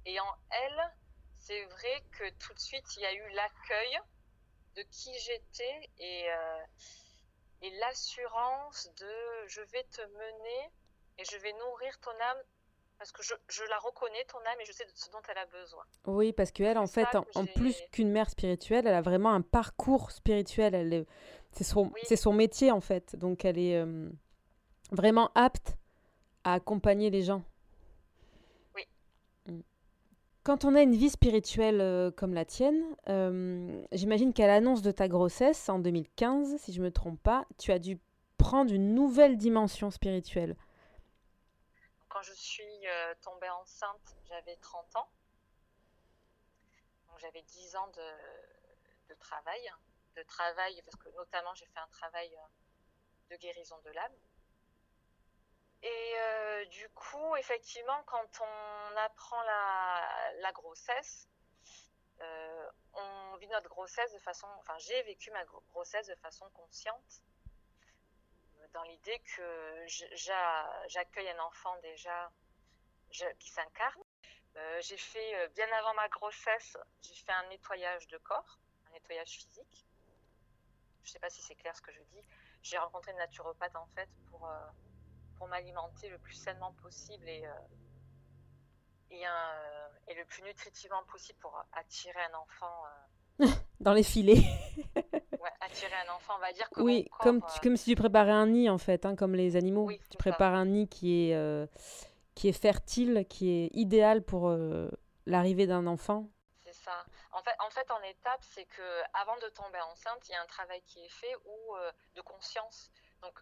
Et 0.05 0.19
en 0.19 0.35
elle, 0.49 0.95
c'est 1.35 1.63
vrai 1.65 2.03
que 2.11 2.29
tout 2.39 2.53
de 2.53 2.59
suite, 2.59 2.85
il 2.97 3.01
y 3.01 3.05
a 3.05 3.13
eu 3.13 3.29
l'accueil 3.33 3.99
de 4.75 4.83
qui 4.83 5.11
j'étais 5.19 5.89
et, 5.99 6.29
euh, 6.29 6.63
et 7.61 7.69
l'assurance 7.79 8.89
de 8.95 9.47
je 9.47 9.61
vais 9.61 9.83
te 9.85 10.01
mener 10.01 10.71
et 11.17 11.25
je 11.25 11.37
vais 11.37 11.53
nourrir 11.53 11.99
ton 11.99 12.11
âme 12.11 12.43
parce 12.97 13.11
que 13.11 13.21
je, 13.21 13.33
je, 13.49 13.63
la 13.69 13.77
reconnais, 13.77 14.23
ton 14.27 14.39
âme, 14.39 14.59
et 14.59 14.65
je 14.65 14.71
sais 14.71 14.85
de 14.85 14.91
ce 14.95 15.09
dont 15.11 15.21
elle 15.29 15.37
a 15.37 15.45
besoin. 15.45 15.83
Oui, 16.05 16.33
parce 16.33 16.51
qu'elle, 16.51 16.77
en 16.77 16.87
fait, 16.87 17.07
en, 17.35 17.45
plus 17.45 17.79
qu'une 17.91 18.09
mère 18.09 18.29
spirituelle, 18.29 18.87
elle 18.87 18.95
a 18.95 19.01
vraiment 19.01 19.31
un 19.31 19.41
parcours 19.41 20.11
spirituel. 20.11 20.73
Elle 20.73 21.05
c'est, 21.51 21.63
son, 21.63 21.91
c'est 22.03 22.15
son 22.15 22.33
métier, 22.33 22.71
en 22.71 22.81
fait. 22.81 23.15
Donc, 23.15 23.45
elle 23.45 23.59
est 23.59 23.77
euh, 23.77 24.09
vraiment 24.91 25.31
apte 25.35 25.77
à 26.47 26.53
accompagner 26.53 27.09
les 27.09 27.23
gens. 27.23 27.43
Oui. 28.75 28.83
Mm. 29.45 29.61
Quand 30.43 30.65
on 30.65 30.75
a 30.75 30.81
une 30.81 30.95
vie 30.95 31.09
spirituelle 31.09 31.81
euh, 31.81 32.11
comme 32.11 32.33
la 32.33 32.45
tienne, 32.45 32.83
euh, 33.09 33.83
j'imagine 33.91 34.33
qu'à 34.33 34.47
l'annonce 34.47 34.81
de 34.81 34.91
ta 34.91 35.07
grossesse 35.07 35.69
en 35.69 35.79
2015, 35.79 36.57
si 36.57 36.73
je 36.73 36.79
ne 36.79 36.85
me 36.85 36.91
trompe 36.91 37.21
pas, 37.21 37.45
tu 37.57 37.71
as 37.71 37.79
dû 37.79 37.99
prendre 38.37 38.71
une 38.71 38.93
nouvelle 38.93 39.37
dimension 39.37 39.91
spirituelle 39.91 40.55
quand 42.17 42.23
je 42.23 42.33
suis 42.33 42.87
euh, 42.87 43.13
tombée 43.21 43.49
enceinte, 43.49 44.15
j'avais 44.23 44.55
30 44.55 44.95
ans. 44.95 45.09
Donc 47.07 47.19
j'avais 47.19 47.43
10 47.43 47.75
ans 47.75 47.87
de, 47.89 49.13
travail. 49.19 49.61
De 50.15 50.23
travail, 50.23 50.81
parce 50.83 50.95
que 50.95 51.09
notamment 51.09 51.53
j'ai 51.53 51.67
fait 51.67 51.79
un 51.79 51.87
travail 51.89 52.35
de 53.29 53.35
guérison 53.35 53.79
de 53.85 53.91
l'âme. 53.91 54.15
Et 55.83 56.13
euh, 56.17 56.65
du 56.65 56.89
coup, 56.89 57.35
effectivement, 57.37 58.01
quand 58.05 58.41
on 58.41 58.97
apprend 58.97 59.41
la, 59.43 60.51
grossesse, 60.53 61.27
on 62.93 63.35
vit 63.37 63.47
notre 63.49 63.69
grossesse 63.69 64.11
de 64.13 64.19
façon, 64.19 64.47
enfin 64.59 64.75
j'ai 64.79 65.03
vécu 65.03 65.29
ma 65.31 65.45
grossesse 65.45 66.07
de 66.07 66.15
façon 66.15 66.49
consciente 66.49 67.21
dans 68.73 68.83
l'idée 68.83 69.19
que 69.35 69.85
j'accueille 70.87 71.29
un 71.29 71.39
enfant 71.39 71.75
déjà 71.81 72.31
qui 73.39 73.49
s'incarne. 73.49 74.03
Euh, 74.55 74.81
j'ai 74.81 74.97
fait, 74.97 75.35
euh, 75.35 75.47
bien 75.49 75.71
avant 75.73 75.93
ma 75.93 76.07
grossesse, 76.09 76.77
j'ai 77.03 77.13
fait 77.13 77.31
un 77.31 77.47
nettoyage 77.49 78.07
de 78.07 78.17
corps, 78.17 78.59
un 78.87 78.91
nettoyage 78.91 79.29
physique. 79.29 79.85
Je 81.03 81.09
ne 81.09 81.13
sais 81.13 81.19
pas 81.19 81.29
si 81.29 81.41
c'est 81.41 81.55
clair 81.55 81.75
ce 81.75 81.81
que 81.81 81.91
je 81.91 82.01
dis. 82.01 82.23
J'ai 82.63 82.77
rencontré 82.77 83.11
une 83.11 83.17
naturopathe 83.17 83.75
en 83.75 83.85
fait 83.95 84.09
pour, 84.29 84.47
euh, 84.47 84.67
pour 85.37 85.47
m'alimenter 85.47 86.09
le 86.09 86.17
plus 86.17 86.35
sainement 86.35 86.73
possible 86.73 87.27
et, 87.27 87.43
et, 89.11 89.23
et, 90.07 90.15
le 90.15 90.25
plus 90.25 90.43
nutritivement 90.43 91.03
possible 91.11 91.39
pour 91.39 91.57
attirer 91.73 92.19
un 92.31 92.37
enfant. 92.37 92.83
dans 93.79 93.93
les 93.93 94.03
filets. 94.03 94.43
attirer 95.61 95.93
un 96.07 96.13
enfant, 96.13 96.33
on 96.37 96.39
va 96.39 96.51
dire 96.53 96.69
que 96.69 96.81
Oui, 96.81 97.07
comme, 97.19 97.37
euh, 97.37 97.59
comme 97.61 97.77
si 97.77 97.91
tu 97.91 97.95
préparais 97.95 98.31
un 98.31 98.47
nid 98.47 98.69
en 98.69 98.77
fait, 98.77 99.05
hein, 99.05 99.15
comme 99.15 99.35
les 99.35 99.55
animaux. 99.55 99.89
tu 100.09 100.17
prépares 100.17 100.53
un 100.53 100.65
nid 100.65 100.87
qui 100.87 101.29
est, 101.29 101.35
euh, 101.35 101.67
qui 102.35 102.47
est 102.47 102.59
fertile, 102.59 103.25
qui 103.29 103.49
est 103.49 103.69
idéal 103.73 104.23
pour 104.23 104.49
euh, 104.49 104.89
l'arrivée 105.25 105.67
d'un 105.67 105.87
enfant. 105.87 106.29
C'est 106.65 106.73
ça. 106.73 107.05
En 107.31 107.41
fait, 107.41 107.55
en 107.59 107.69
fait, 107.69 107.91
en 107.91 108.01
étape, 108.03 108.41
c'est 108.41 108.65
que 108.65 109.01
avant 109.13 109.35
de 109.37 109.49
tomber 109.49 109.79
enceinte, 109.91 110.27
il 110.27 110.31
y 110.31 110.35
a 110.35 110.41
un 110.41 110.47
travail 110.47 110.81
qui 110.85 110.99
est 110.99 111.09
fait 111.09 111.35
ou 111.45 111.75
de 112.15 112.21
conscience. 112.21 112.91
Donc, 113.21 113.39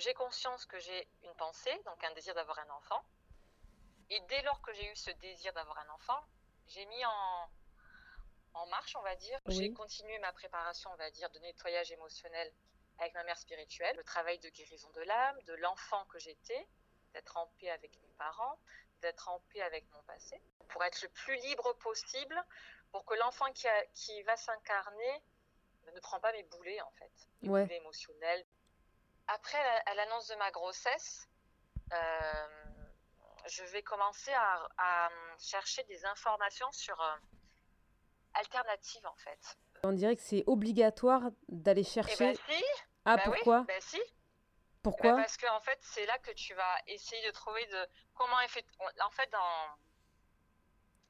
j'ai 0.00 0.14
conscience 0.14 0.66
que 0.66 0.78
j'ai 0.78 1.08
une 1.22 1.34
pensée, 1.34 1.80
donc 1.84 2.02
un 2.04 2.12
désir 2.12 2.34
d'avoir 2.34 2.58
un 2.58 2.70
enfant. 2.70 3.04
Et 4.10 4.20
dès 4.28 4.42
lors 4.42 4.60
que 4.62 4.72
j'ai 4.72 4.90
eu 4.90 4.96
ce 4.96 5.10
désir 5.12 5.52
d'avoir 5.52 5.78
un 5.78 5.88
enfant, 5.90 6.20
j'ai 6.66 6.84
mis 6.86 7.04
en, 7.04 7.50
en 8.54 8.66
marche, 8.66 8.96
on 8.96 9.02
va 9.02 9.14
dire. 9.16 9.38
J'ai 9.46 9.72
continué 9.72 10.18
ma 10.18 10.32
préparation, 10.32 10.90
on 10.92 10.96
va 10.96 11.10
dire, 11.10 11.30
de 11.30 11.38
nettoyage 11.40 11.92
émotionnel 11.92 12.52
avec 12.98 13.14
ma 13.14 13.24
mère 13.24 13.38
spirituelle, 13.38 13.96
le 13.96 14.04
travail 14.04 14.38
de 14.40 14.48
guérison 14.50 14.90
de 14.90 15.00
l'âme, 15.02 15.40
de 15.42 15.54
l'enfant 15.54 16.04
que 16.06 16.18
j'étais, 16.18 16.66
d'être 17.14 17.36
en 17.36 17.46
paix 17.58 17.70
avec 17.70 17.98
mes 18.02 18.12
parents, 18.18 18.58
d'être 19.00 19.28
en 19.28 19.40
paix 19.52 19.62
avec 19.62 19.88
mon 19.92 20.02
passé, 20.02 20.40
pour 20.68 20.84
être 20.84 21.00
le 21.02 21.08
plus 21.08 21.36
libre 21.36 21.72
possible, 21.78 22.44
pour 22.92 23.04
que 23.04 23.14
l'enfant 23.14 23.50
qui, 23.52 23.66
qui 23.94 24.22
va 24.24 24.36
s'incarner 24.36 25.22
ne 25.94 26.00
prend 26.00 26.20
pas 26.20 26.32
mes 26.32 26.42
boulets, 26.44 26.80
en 26.82 26.90
fait, 26.92 27.10
mes 27.42 27.48
boulets 27.48 27.76
émotionnels. 27.76 28.44
Après, 29.32 29.58
à 29.86 29.94
l'annonce 29.94 30.28
de 30.28 30.34
ma 30.36 30.50
grossesse, 30.50 31.28
euh, 31.92 32.46
je 33.46 33.64
vais 33.64 33.82
commencer 33.82 34.32
à, 34.32 35.08
chercher 35.38 35.82
des 35.84 36.04
informations 36.04 36.70
sur... 36.72 37.00
Euh, 37.00 37.16
alternative 38.34 39.06
en 39.06 39.16
fait. 39.16 39.58
On 39.82 39.92
dirait 39.92 40.16
que 40.16 40.22
c'est 40.22 40.44
obligatoire 40.46 41.22
d'aller 41.48 41.82
eh 41.82 41.92
chercher. 41.92 42.32
Ben, 42.32 42.36
si. 42.48 42.64
Ah 43.04 43.16
ben 43.16 43.22
pourquoi? 43.24 43.62
ben, 43.62 43.80
si. 43.80 44.00
Pourquoi? 44.82 45.16
Parce 45.16 45.36
que 45.36 45.46
en 45.50 45.60
fait 45.60 45.78
c'est 45.82 46.06
là 46.06 46.18
que 46.18 46.30
tu 46.32 46.54
vas 46.54 46.76
essayer 46.86 47.26
de 47.26 47.32
trouver 47.32 47.66
de 47.66 47.86
comment 48.14 48.36
fait. 48.48 48.64
En 49.04 49.10
fait 49.10 49.30
dans 49.30 49.78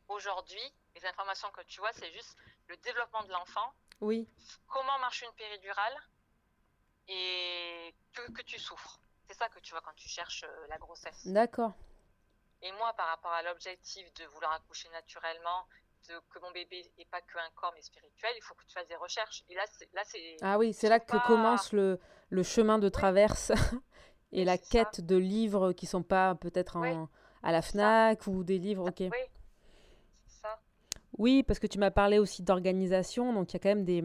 aujourd'hui 0.09 0.75
les 0.95 1.05
informations 1.07 1.51
que 1.51 1.63
tu 1.63 1.81
vois 1.81 1.93
c'est 1.93 2.11
juste 2.11 2.37
le 2.69 2.77
développement 2.79 3.23
de 3.25 3.33
l'enfant 3.33 3.73
Oui. 4.01 4.29
Comment 4.67 4.99
marche 4.99 5.23
une 5.23 5.33
péridurale 5.33 5.97
et 7.11 7.95
que, 8.15 8.33
que 8.33 8.43
tu 8.43 8.59
souffres. 8.59 9.01
C'est 9.29 9.37
ça 9.37 9.49
que 9.49 9.61
tu 9.61 9.73
vois 9.73 9.83
quand 9.83 9.95
tu 9.97 10.09
cherches 10.09 10.45
euh, 10.45 10.67
la 10.69 10.79
grossesse. 10.79 11.27
D'accord. 11.27 11.73
Et 12.63 12.73
moi, 12.73 12.93
par 12.97 13.09
rapport 13.09 13.33
à 13.33 13.43
l'objectif 13.43 14.13
de 14.15 14.25
vouloir 14.27 14.53
accoucher 14.53 14.89
naturellement, 14.91 15.67
de, 16.09 16.15
que 16.31 16.39
mon 16.41 16.51
bébé 16.53 16.83
n'est 16.99 17.05
pas 17.07 17.21
qu'un 17.21 17.41
corps 17.55 17.73
mais 17.75 17.83
spirituel, 17.83 18.31
il 18.37 18.43
faut 18.43 18.55
que 18.55 18.65
tu 18.65 18.73
fasses 18.73 18.89
des 18.89 18.97
recherches. 18.97 19.45
Et 19.49 19.55
là, 19.55 19.65
c'est. 20.05 20.37
Ah 20.43 20.59
oui, 20.59 20.73
c'est 20.73 20.89
là 20.89 21.01
que 21.01 21.27
commence 21.27 21.73
le, 21.73 21.99
le, 22.31 22.43
chemin 22.43 22.79
de 22.79 22.89
traverse 22.89 23.53
et 24.33 24.45
la 24.45 24.59
quête 24.59 25.01
de 25.01 25.17
livres 25.17 25.73
qui 25.73 25.87
sont 25.87 26.03
pas 26.03 26.35
peut-être 26.35 26.79
à 27.43 27.53
la 27.53 27.63
Fnac 27.63 28.27
ou 28.27 28.45
des 28.45 28.59
livres. 28.59 28.89
Ok. 28.89 29.01
Oui, 29.01 29.11
ça. 30.27 30.61
Oui, 31.19 31.43
parce 31.43 31.59
que 31.59 31.67
tu 31.67 31.79
m'as 31.79 31.91
parlé 31.91 32.19
aussi 32.19 32.43
d'organisation, 32.43 33.33
donc 33.33 33.53
il 33.53 33.55
y 33.55 33.57
a 33.57 33.61
quand 33.61 33.75
même 33.75 33.85
des. 33.85 34.05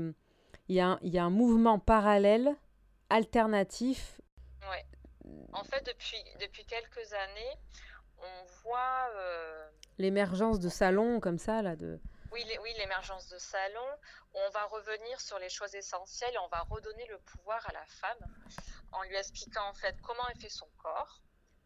Il 0.68 0.76
y 0.76 0.80
a, 0.80 0.88
un, 0.88 1.00
il 1.04 1.14
y 1.14 1.20
a 1.20 1.24
un 1.24 1.30
mouvement 1.30 1.78
parallèle, 1.78 2.56
alternatif. 3.10 4.20
En 5.54 5.64
fait, 5.64 5.86
depuis, 5.86 6.22
depuis 6.42 6.66
quelques 6.66 7.14
années, 7.14 7.58
on 8.18 8.46
voit. 8.64 9.10
Euh, 9.16 9.70
L'émergence 9.98 10.60
de 10.60 10.70
salons 10.70 11.20
comme 11.20 11.38
ça, 11.38 11.62
là. 11.62 11.76
De... 11.76 12.00
Oui, 12.32 12.46
oui 12.62 12.74
l'émergence 12.78 13.30
de 13.30 13.38
salons. 13.38 13.98
On 14.34 14.50
va 14.50 14.66
revenir 14.66 15.20
sur 15.22 15.40
les 15.40 15.50
choses 15.50 15.74
essentielles 15.74 16.34
et 16.34 16.40
on 16.40 16.48
va 16.50 16.62
redonner 16.70 17.06
le 17.08 17.18
pouvoir 17.20 17.66
à 17.70 17.74
la 17.74 17.86
femme 17.86 18.36
en 18.92 19.04
lui 19.04 19.16
expliquant 19.16 19.68
en 19.68 19.74
fait 19.74 19.96
comment 20.02 20.28
elle 20.30 20.40
fait 20.40 20.50
son 20.50 20.68
corps, 20.78 21.22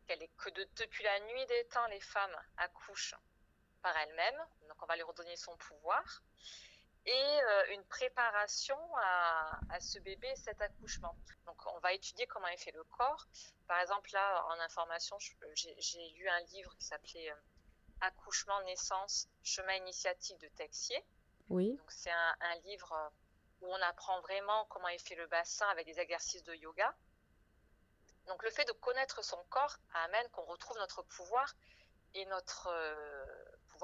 qu'elle 0.08 0.22
est 0.22 0.32
que 0.38 0.50
depuis 0.78 1.04
la 1.04 1.20
nuit 1.22 1.46
des 1.48 1.66
temps, 1.66 1.88
les 1.88 2.00
femmes 2.00 2.38
accouchent 2.58 3.16
par 3.82 3.96
elles-mêmes. 3.98 4.40
Donc 4.68 4.82
on 4.84 4.86
va 4.86 4.96
lui 4.96 5.04
redonner 5.04 5.36
son 5.36 5.56
pouvoir 5.58 6.22
et 7.06 7.12
euh, 7.42 7.74
une 7.74 7.84
préparation 7.86 8.78
à, 8.98 9.80
ce 9.80 10.00
bébé 10.00 10.28
cet 10.36 10.62
accouchement. 10.62 11.16
Donc 11.46 11.58
on 11.74 11.80
va 11.80 11.94
étudier 11.94 12.28
comment 12.28 12.48
est 12.48 12.58
fait 12.58 12.72
le 12.72 12.84
corps. 12.84 13.28
Par 13.68 13.80
exemple, 13.80 14.10
là, 14.14 14.46
en 14.48 14.60
information, 14.60 15.18
j'ai 15.20 16.10
lu 16.16 16.28
un 16.28 16.40
livre 16.42 16.76
qui 16.78 16.86
s'appelait 16.86 17.32
euh, 17.32 17.36
Accouchement, 18.02 18.62
naissance, 18.64 19.28
chemin 19.44 19.74
initiatique 19.74 20.38
de 20.40 20.48
Texier. 20.50 21.04
Oui. 21.50 21.76
Donc 21.76 21.92
c'est 21.92 22.12
un, 22.12 22.36
un, 22.40 22.56
livre 22.60 22.94
euh, 22.94 23.10
où 23.62 23.68
on 23.68 23.82
apprend 23.82 24.22
vraiment 24.22 24.66
comment 24.66 24.88
est 24.88 25.06
fait 25.06 25.16
le 25.16 25.28
bassin 25.28 25.68
avec 25.68 25.86
des 25.86 26.00
exercices 26.00 26.44
de 26.44 26.54
yoga. 26.56 26.96
Donc 28.28 28.42
le 28.44 28.52
fait 28.52 28.66
de 28.66 28.72
connaître 28.72 29.24
son 29.24 29.44
corps 29.50 29.76
amène 29.94 30.30
qu'on 30.30 30.46
retrouve 30.46 30.78
notre 30.78 31.02
pouvoir 31.04 31.54
et 32.14 32.26
notre 32.28 32.70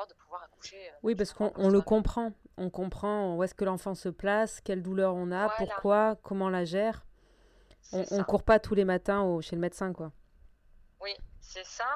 de 0.03 0.13
pouvoir 0.13 0.43
accoucher. 0.43 0.89
Euh, 0.89 0.93
oui, 1.03 1.15
parce 1.15 1.33
qu'on 1.33 1.69
le 1.69 1.81
comprend. 1.81 2.33
On 2.57 2.69
comprend 2.69 3.35
où 3.35 3.43
est-ce 3.43 3.55
que 3.55 3.65
l'enfant 3.65 3.95
se 3.95 4.09
place, 4.09 4.61
quelle 4.61 4.81
douleur 4.81 5.13
on 5.15 5.31
a, 5.31 5.49
pourquoi, 5.57 6.17
comment 6.23 6.49
la 6.49 6.65
gère. 6.65 7.05
On 7.91 8.17
ne 8.17 8.23
court 8.23 8.43
pas 8.43 8.59
tous 8.59 8.75
les 8.75 8.85
matins 8.85 9.21
au, 9.21 9.41
chez 9.41 9.55
le 9.55 9.61
médecin, 9.61 9.93
quoi. 9.93 10.11
Oui, 11.01 11.15
c'est 11.39 11.65
ça. 11.65 11.87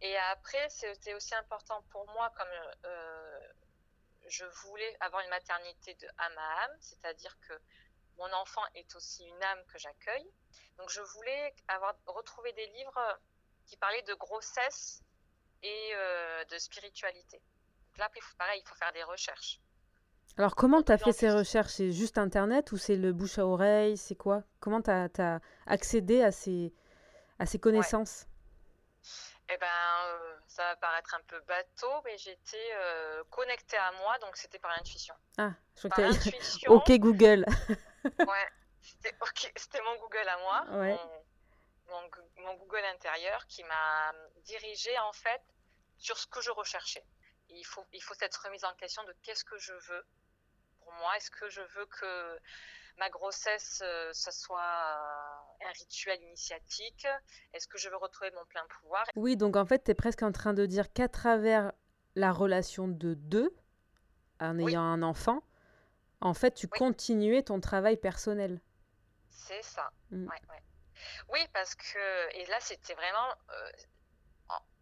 Et 0.00 0.16
après, 0.32 0.68
c'était 0.68 1.14
aussi 1.14 1.34
important 1.34 1.82
pour 1.90 2.06
moi, 2.12 2.32
comme 2.36 2.48
euh, 2.86 3.40
je 4.28 4.44
voulais 4.64 4.96
avoir 5.00 5.22
une 5.22 5.30
maternité 5.30 5.94
de 5.94 6.06
âme 6.18 6.38
à 6.38 6.64
âme, 6.64 6.76
c'est-à-dire 6.80 7.36
que 7.46 7.52
mon 8.18 8.32
enfant 8.32 8.62
est 8.74 8.94
aussi 8.96 9.24
une 9.24 9.42
âme 9.42 9.64
que 9.72 9.78
j'accueille. 9.78 10.30
Donc, 10.78 10.88
je 10.90 11.02
voulais 11.02 11.54
avoir 11.68 11.94
retrouvé 12.06 12.52
des 12.54 12.66
livres 12.68 13.18
qui 13.66 13.76
parlaient 13.76 14.02
de 14.02 14.14
grossesse 14.14 15.02
et 15.62 15.90
euh, 15.94 16.44
de 16.44 16.58
spiritualité. 16.58 17.40
Donc 17.88 17.98
là, 17.98 18.10
pareil, 18.38 18.60
il 18.64 18.68
faut 18.68 18.74
faire 18.74 18.92
des 18.92 19.02
recherches. 19.02 19.60
Alors, 20.38 20.54
comment 20.54 20.82
tu 20.82 20.92
as 20.92 20.98
fait 20.98 21.12
ces 21.12 21.30
recherches? 21.30 21.72
C'est 21.72 21.92
juste 21.92 22.18
Internet 22.18 22.72
ou 22.72 22.76
c'est 22.76 22.96
le 22.96 23.12
bouche 23.12 23.38
à 23.38 23.46
oreille? 23.46 23.96
C'est 23.96 24.16
quoi? 24.16 24.42
Comment 24.60 24.82
tu 24.82 24.90
as, 24.90 25.40
accédé 25.66 26.22
à 26.22 26.30
ces, 26.30 26.74
à 27.38 27.46
ces 27.46 27.58
connaissances? 27.58 28.26
Eh 29.48 29.56
ben, 29.58 29.66
euh, 29.66 30.36
ça 30.48 30.64
va 30.64 30.76
paraître 30.76 31.14
un 31.14 31.22
peu 31.26 31.40
bateau, 31.46 31.90
mais 32.04 32.18
j'étais 32.18 32.70
euh, 32.74 33.22
connectée 33.30 33.76
à 33.76 33.92
moi, 33.92 34.18
donc 34.18 34.36
c'était 34.36 34.58
par 34.58 34.72
intuition. 34.78 35.14
Ah, 35.38 35.52
je 35.80 35.88
crois 35.88 36.08
que 36.08 36.68
Ok 36.68 36.90
Google. 36.98 37.46
ouais, 38.04 38.48
c'était 38.82 39.82
mon 39.82 39.96
Google 40.00 40.28
à 40.28 40.38
moi. 40.38 40.80
Ouais 40.80 40.98
mon, 41.88 42.54
Google 42.56 42.84
intérieur 42.94 43.46
qui 43.46 43.62
m'a 43.64 44.12
dirigé 44.44 44.96
en 45.00 45.12
fait 45.12 45.42
sur 45.98 46.18
ce 46.18 46.26
que 46.26 46.40
je 46.40 46.50
recherchais. 46.50 47.04
il 47.48 47.64
faut, 47.64 47.84
il 47.92 48.02
faut 48.02 48.14
cette 48.14 48.36
remise 48.36 48.64
en 48.64 48.74
question 48.74 49.02
de 49.04 49.14
qu'est-ce 49.22 49.44
que 49.44 49.58
je 49.58 49.72
veux 49.72 50.06
pour 50.80 50.92
moi. 50.94 51.16
Est-ce 51.16 51.30
que 51.30 51.48
je 51.48 51.60
veux 51.60 51.86
que 51.86 52.38
ma 52.98 53.10
grossesse, 53.10 53.82
euh, 53.84 54.10
ce 54.12 54.30
soit 54.30 54.62
un 54.62 55.72
rituel 55.78 56.20
initiatique? 56.22 57.06
Est-ce 57.52 57.68
que 57.68 57.78
je 57.78 57.88
veux 57.88 57.96
retrouver 57.96 58.30
mon 58.32 58.44
plein 58.46 58.66
pouvoir? 58.80 59.04
Oui, 59.16 59.36
donc 59.36 59.56
en 59.56 59.66
fait, 59.66 59.84
tu 59.84 59.90
es 59.90 59.94
presque 59.94 60.22
en 60.22 60.32
train 60.32 60.54
de 60.54 60.66
dire 60.66 60.92
qu'à 60.92 61.08
travers 61.08 61.72
la 62.14 62.32
relation 62.32 62.88
de 62.88 63.14
deux, 63.14 63.54
en 64.40 64.58
ayant 64.58 64.82
un 64.82 65.02
enfant, 65.02 65.42
en 66.20 66.34
fait, 66.34 66.52
tu 66.52 66.68
continuais 66.68 67.42
ton 67.42 67.60
travail 67.60 67.96
personnel. 67.96 68.60
C'est 69.30 69.62
ça. 69.62 69.90
Mm. 70.10 70.26
Ouais, 70.26 70.40
ouais. 70.50 70.62
Oui, 71.28 71.40
parce 71.52 71.74
que, 71.74 72.34
et 72.36 72.46
là, 72.46 72.58
c'était 72.60 72.94
vraiment 72.94 73.34
euh, 73.50 73.70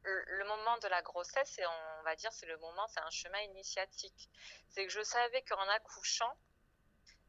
le 0.04 0.45
moment 0.45 0.76
de 0.78 0.88
la 0.88 1.02
grossesse, 1.02 1.59
et 1.59 1.66
on 1.66 2.02
va 2.04 2.14
dire, 2.16 2.31
c'est 2.33 2.47
le 2.47 2.59
moment, 2.59 2.87
c'est 2.88 3.00
un 3.00 3.11
chemin 3.11 3.40
initiatique. 3.40 4.28
C'est 4.69 4.85
que 4.87 4.93
je 4.93 5.02
savais 5.02 5.43
qu'en 5.43 5.69
accouchant, 5.69 6.37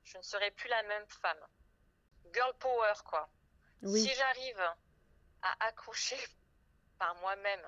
je 0.04 0.18
ne 0.18 0.24
serais 0.24 0.52
plus 0.52 0.70
la 0.70 0.84
même 0.84 1.08
femme. 1.08 1.48
Girl 2.34 2.54
power, 2.60 2.94
quoi. 3.06 3.30
Si 3.84 4.14
j'arrive 4.14 4.60
à 5.42 5.68
accoucher 5.68 6.18
par 7.00 7.16
moi-même 7.16 7.66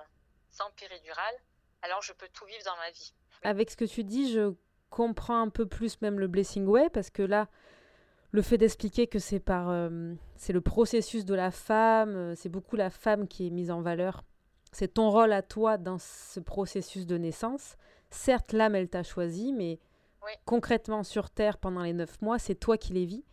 sans 0.50 0.70
péridurale, 0.72 1.34
alors 1.82 2.02
je 2.02 2.12
peux 2.12 2.28
tout 2.28 2.44
vivre 2.46 2.64
dans 2.64 2.76
ma 2.76 2.90
vie. 2.90 3.14
Avec 3.42 3.70
ce 3.70 3.76
que 3.76 3.84
tu 3.84 4.04
dis, 4.04 4.32
je 4.32 4.54
comprends 4.90 5.40
un 5.40 5.48
peu 5.48 5.66
plus 5.66 6.00
même 6.00 6.18
le 6.18 6.26
Blessing 6.26 6.66
Way, 6.66 6.90
parce 6.90 7.10
que 7.10 7.22
là, 7.22 7.48
le 8.30 8.42
fait 8.42 8.58
d'expliquer 8.58 9.06
que 9.06 9.18
c'est 9.18 9.40
par 9.40 9.70
euh, 9.70 10.14
c'est 10.36 10.52
le 10.52 10.60
processus 10.60 11.24
de 11.24 11.34
la 11.34 11.50
femme, 11.50 12.16
euh, 12.16 12.34
c'est 12.34 12.48
beaucoup 12.48 12.76
la 12.76 12.90
femme 12.90 13.26
qui 13.26 13.46
est 13.46 13.50
mise 13.50 13.70
en 13.70 13.80
valeur. 13.80 14.22
C'est 14.72 14.94
ton 14.94 15.10
rôle 15.10 15.32
à 15.32 15.42
toi 15.42 15.78
dans 15.78 15.98
ce 15.98 16.40
processus 16.40 17.06
de 17.06 17.16
naissance. 17.16 17.76
Certes, 18.10 18.52
l'âme, 18.52 18.74
elle 18.74 18.88
t'a 18.88 19.02
choisi, 19.02 19.52
mais 19.52 19.80
concrètement 20.44 21.02
sur 21.04 21.30
Terre, 21.30 21.56
pendant 21.56 21.82
les 21.82 21.94
neuf 21.94 22.20
mois, 22.20 22.38
c'est 22.38 22.54
toi 22.54 22.76
qui 22.76 22.92
les 22.92 23.06
vis. 23.06 23.24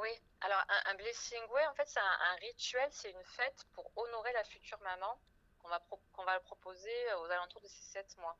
Oui, 0.00 0.10
alors 0.40 0.62
un, 0.90 0.94
blessing 0.94 1.40
way, 1.52 1.66
en 1.66 1.74
fait, 1.74 1.86
c'est 1.86 1.98
un, 1.98 2.36
rituel, 2.40 2.88
c'est 2.92 3.10
une 3.10 3.24
fête 3.24 3.66
pour 3.72 3.90
honorer 3.96 4.32
la 4.32 4.44
future 4.44 4.78
maman 4.82 5.18
qu'on 5.58 5.68
va, 5.68 5.82
qu'on 6.12 6.24
va 6.24 6.38
proposer 6.40 6.94
aux 7.20 7.30
alentours 7.30 7.62
de 7.62 7.68
ces 7.68 7.82
sept 7.82 8.16
mois. 8.20 8.36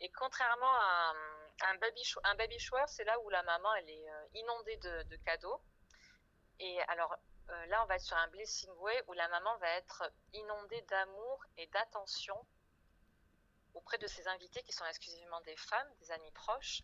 Et 0.00 0.10
contrairement 0.12 0.74
à, 0.74 1.14
un 1.62 1.74
baby, 1.76 2.02
un 2.24 2.34
baby 2.34 2.58
shower, 2.58 2.84
c'est 2.86 3.04
là 3.04 3.18
où 3.20 3.30
la 3.30 3.42
maman 3.42 3.74
elle 3.76 3.88
est 3.88 4.10
euh, 4.10 4.26
inondée 4.34 4.76
de, 4.76 5.16
cadeaux. 5.24 5.60
Et 6.58 6.80
alors 6.82 7.16
euh, 7.48 7.66
là, 7.66 7.82
on 7.82 7.86
va 7.86 7.96
être 7.96 8.02
sur 8.02 8.16
un 8.16 8.28
blessing 8.28 8.70
way 8.78 9.02
où 9.06 9.12
la 9.14 9.28
maman 9.28 9.56
va 9.58 9.68
être 9.70 10.12
inondée 10.32 10.82
d'amour 10.82 11.44
et 11.56 11.66
d'attention 11.68 12.36
auprès 13.74 13.98
de 13.98 14.06
ses 14.06 14.26
invités 14.28 14.62
qui 14.62 14.72
sont 14.72 14.84
exclusivement 14.86 15.40
des 15.42 15.56
femmes, 15.56 15.88
des 16.00 16.10
amis 16.10 16.30
proches. 16.32 16.82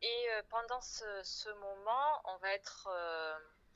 Et 0.00 0.30
euh, 0.30 0.42
pendant 0.50 0.80
ce, 0.80 1.50
moment, 1.54 2.20
on 2.24 2.36
va 2.38 2.48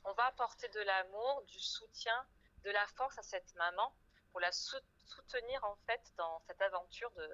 on 0.05 0.13
va 0.13 0.25
apporter 0.25 0.67
de 0.69 0.81
l'amour, 0.81 1.43
du 1.47 1.59
soutien, 1.59 2.27
de 2.63 2.71
la 2.71 2.85
force 2.87 3.17
à 3.17 3.23
cette 3.23 3.55
maman 3.55 3.95
pour 4.31 4.39
la 4.39 4.51
soutenir 4.51 5.63
en 5.63 5.75
fait 5.85 6.01
dans 6.17 6.39
cette 6.47 6.61
aventure 6.61 7.11
de, 7.11 7.29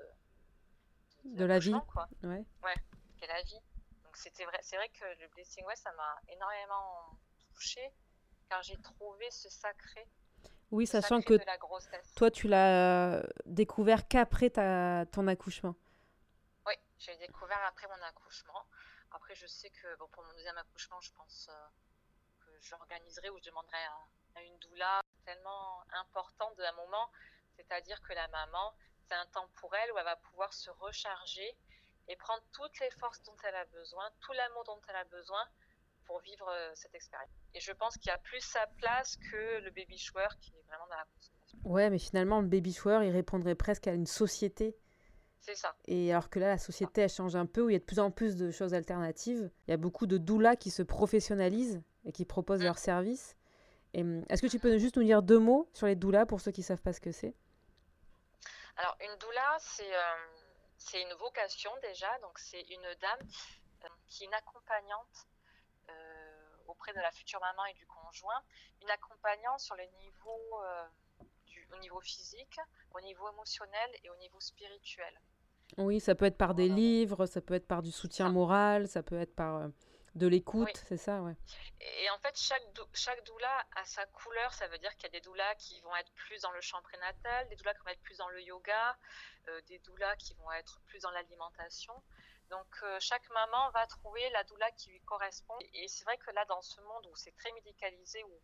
de 1.24 1.46
la 1.46 1.60
vie. 1.60 1.74
Quoi. 1.94 2.08
Ouais. 2.24 2.46
Ouais, 2.64 2.76
de 3.22 3.28
la 3.28 3.42
vie. 3.44 3.62
Donc 4.04 4.18
c'était 4.18 4.46
vrai, 4.46 4.60
c'est 4.62 4.76
vrai 4.76 4.90
que 4.90 5.06
le 5.22 5.28
Blessing 5.30 5.66
Way, 5.66 5.76
ça 5.76 5.92
m'a 5.94 6.34
énormément 6.34 7.18
touchée 7.54 7.92
car 8.50 8.62
j'ai 8.64 8.78
trouvé 8.78 9.30
ce 9.32 9.50
sacré. 9.50 10.08
Oui, 10.72 10.86
sachant 10.86 11.22
que 11.22 11.36
toi, 12.16 12.30
tu 12.30 12.48
l'as 12.48 13.24
découvert 13.46 14.08
qu'après 14.08 14.50
ta, 14.50 15.06
ton 15.12 15.28
accouchement. 15.28 15.76
Oui, 16.68 16.74
j'ai 16.98 17.16
découvert 17.18 17.60
après 17.68 17.88
mon 17.88 18.04
accouchement. 18.04 18.66
Après, 19.12 19.34
je 19.36 19.48
sais 19.48 19.70
que 19.70 19.96
bon, 19.98 20.08
pour 20.10 20.24
mon 20.24 20.34
deuxième 20.34 20.58
accouchement, 20.58 21.00
je 21.02 21.12
pense 21.14 21.50
euh, 21.50 21.68
que 22.46 22.52
j'organiserai 22.62 23.30
ou 23.30 23.38
je 23.40 23.50
demanderai 23.50 23.78
à, 24.36 24.44
une 24.44 24.58
doula 24.60 25.02
tellement 25.26 25.84
important 25.94 26.52
de 26.52 26.64
un 26.64 26.72
moment, 26.74 27.12
c'est-à-dire 27.56 28.00
que 28.02 28.14
la 28.14 28.28
maman, 28.28 28.74
c'est 29.10 29.16
un 29.16 29.26
temps 29.34 29.50
pour 29.56 29.74
elle 29.76 29.92
où 29.92 29.98
elle 29.98 30.06
va 30.06 30.16
pouvoir 30.16 30.54
se 30.54 30.70
recharger 30.70 31.58
et 32.08 32.16
prendre 32.16 32.44
toutes 32.54 32.80
les 32.80 32.90
forces 32.92 33.22
dont 33.24 33.36
elle 33.48 33.56
a 33.56 33.66
besoin, 33.66 34.04
tout 34.22 34.34
l'amour 34.34 34.64
dont 34.66 34.80
elle 34.88 34.96
a 34.96 35.04
besoin 35.06 35.44
pour 36.06 36.20
vivre 36.22 36.48
euh, 36.50 36.72
cette 36.76 36.94
expérience. 36.96 37.30
Et 37.54 37.60
je 37.60 37.72
pense 37.72 37.98
qu'il 37.98 38.10
y 38.10 38.14
a 38.14 38.18
plus 38.18 38.42
sa 38.42 38.66
place 38.78 39.18
que 39.18 39.62
le 39.62 39.70
baby 39.72 39.98
shower 39.98 40.28
qui 40.42 40.52
est 40.52 40.64
vraiment 40.68 40.88
dans 40.90 40.96
la 40.96 41.06
consommation. 41.16 41.60
Ouais, 41.64 41.90
mais 41.90 42.00
finalement, 42.00 42.42
le 42.42 42.48
baby 42.48 42.74
shower, 42.74 43.06
il 43.06 43.12
répondrait 43.12 43.56
presque 43.56 43.88
à 43.88 43.94
une 43.94 44.08
société 44.08 44.76
C'est 45.40 45.56
ça. 45.56 45.76
Et 45.86 46.12
alors 46.12 46.30
que 46.30 46.40
là, 46.40 46.48
la 46.50 46.58
société, 46.58 47.02
elle 47.02 47.10
change 47.10 47.36
un 47.36 47.46
peu, 47.46 47.62
où 47.62 47.70
il 47.70 47.74
y 47.74 47.76
a 47.76 47.80
de 47.80 47.86
plus 47.86 48.00
en 48.00 48.12
plus 48.12 48.36
de 48.36 48.50
choses 48.50 48.74
alternatives. 48.74 49.52
Il 49.68 49.72
y 49.72 49.74
a 49.74 49.78
beaucoup 49.78 50.08
de 50.08 50.18
doulas 50.18 50.56
qui 50.56 50.72
se 50.72 50.82
professionnalisent 50.82 51.82
et 52.06 52.12
qui 52.12 52.26
proposent 52.26 52.62
mm. 52.62 52.66
leurs 52.66 52.80
services. 52.80 53.36
Hum, 53.96 54.24
est-ce 54.30 54.42
que 54.42 54.48
tu 54.48 54.60
peux 54.60 54.78
juste 54.78 54.98
nous 54.98 55.04
dire 55.04 55.24
deux 55.24 55.40
mots 55.40 55.70
sur 55.74 55.88
les 55.88 55.96
doulas 55.96 56.26
pour 56.26 56.42
ceux 56.42 56.52
qui 56.52 56.62
ne 56.62 56.66
savent 56.66 56.82
pas 56.82 56.94
ce 56.94 57.02
que 57.02 57.12
c'est? 57.12 57.36
Alors, 58.80 58.96
une 59.02 59.16
doula, 59.20 59.58
c'est 59.60 59.94
c'est 60.80 61.02
une 61.02 61.14
vocation 61.20 61.72
déjà. 61.82 62.08
Donc, 62.20 62.40
c'est 62.40 62.62
une 62.62 62.96
dame 63.02 63.28
euh, 63.84 63.88
qui 64.08 64.24
est 64.24 64.28
une 64.28 64.34
accompagnante 64.34 65.28
euh, 65.90 66.58
auprès 66.68 66.94
de 66.94 67.00
la 67.00 67.12
future 67.12 67.40
maman 67.42 67.66
et 67.66 67.74
du 67.74 67.86
conjoint, 67.86 68.42
une 68.82 68.90
accompagnante 68.90 69.60
sur 69.60 69.76
le 69.76 69.84
niveau, 70.02 70.64
euh, 70.64 70.88
du, 71.46 71.68
au 71.74 71.80
niveau 71.80 72.00
physique, 72.00 72.58
au 72.96 73.02
niveau 73.02 73.30
émotionnel 73.30 73.90
et 74.04 74.10
au 74.10 74.16
niveau 74.16 74.40
spirituel. 74.40 75.20
Oui, 75.78 76.00
ça 76.00 76.16
peut 76.16 76.26
être 76.26 76.38
par 76.38 76.56
des 76.56 76.68
livres, 76.68 77.26
ça 77.26 77.42
peut 77.42 77.54
être 77.54 77.68
par 77.68 77.84
du 77.84 77.92
soutien 77.92 78.30
moral, 78.30 78.88
ça 78.88 79.04
peut 79.04 79.20
être 79.20 79.36
par 79.36 79.70
de 80.16 80.28
l'écoute, 80.28 80.76
c'est 80.88 80.98
ça, 80.98 81.22
ouais. 81.22 81.36
Et 81.80 82.10
en 82.10 82.20
fait, 82.20 82.38
chaque, 82.38 82.64
chaque 82.94 83.24
doula 83.26 83.66
a 83.76 83.86
sa 83.86 84.06
couleur. 84.08 84.54
Ça 84.54 84.68
veut 84.68 84.78
dire 84.78 84.94
qu'il 84.96 85.04
y 85.04 85.08
a 85.08 85.20
des 85.20 85.22
doulas 85.22 85.56
qui 85.56 85.80
vont 85.82 85.96
être 85.96 86.12
plus 86.14 86.42
dans 86.42 86.52
le 86.52 86.62
champ 86.62 86.82
prénatal, 86.82 87.48
des 87.50 87.56
doulas 87.56 87.74
qui 87.74 87.84
vont 87.84 87.92
être 87.92 88.02
plus 88.02 88.18
dans 88.18 88.30
le 88.30 88.42
yoga, 88.42 88.98
euh, 89.48 89.62
des 89.68 89.80
doulas 89.80 90.16
qui 90.18 90.34
vont 90.36 90.52
être 90.54 90.82
plus 90.88 91.00
dans 91.00 91.12
l'alimentation. 91.12 91.94
Donc, 92.50 92.68
euh, 92.84 92.98
chaque 93.00 93.30
maman 93.30 93.70
va 93.72 93.86
trouver 93.88 94.28
la 94.32 94.44
doula 94.44 94.72
qui 94.72 94.90
lui 94.90 95.02
correspond. 95.02 95.58
Et 95.74 95.88
c'est 95.88 96.04
vrai 96.06 96.18
que 96.18 96.32
là, 96.32 96.46
dans 96.46 96.62
ce 96.62 96.82
monde 96.82 97.06
où 97.08 97.16
c'est 97.16 97.36
très 97.38 97.52
médicalisé, 97.52 98.24
où 98.24 98.42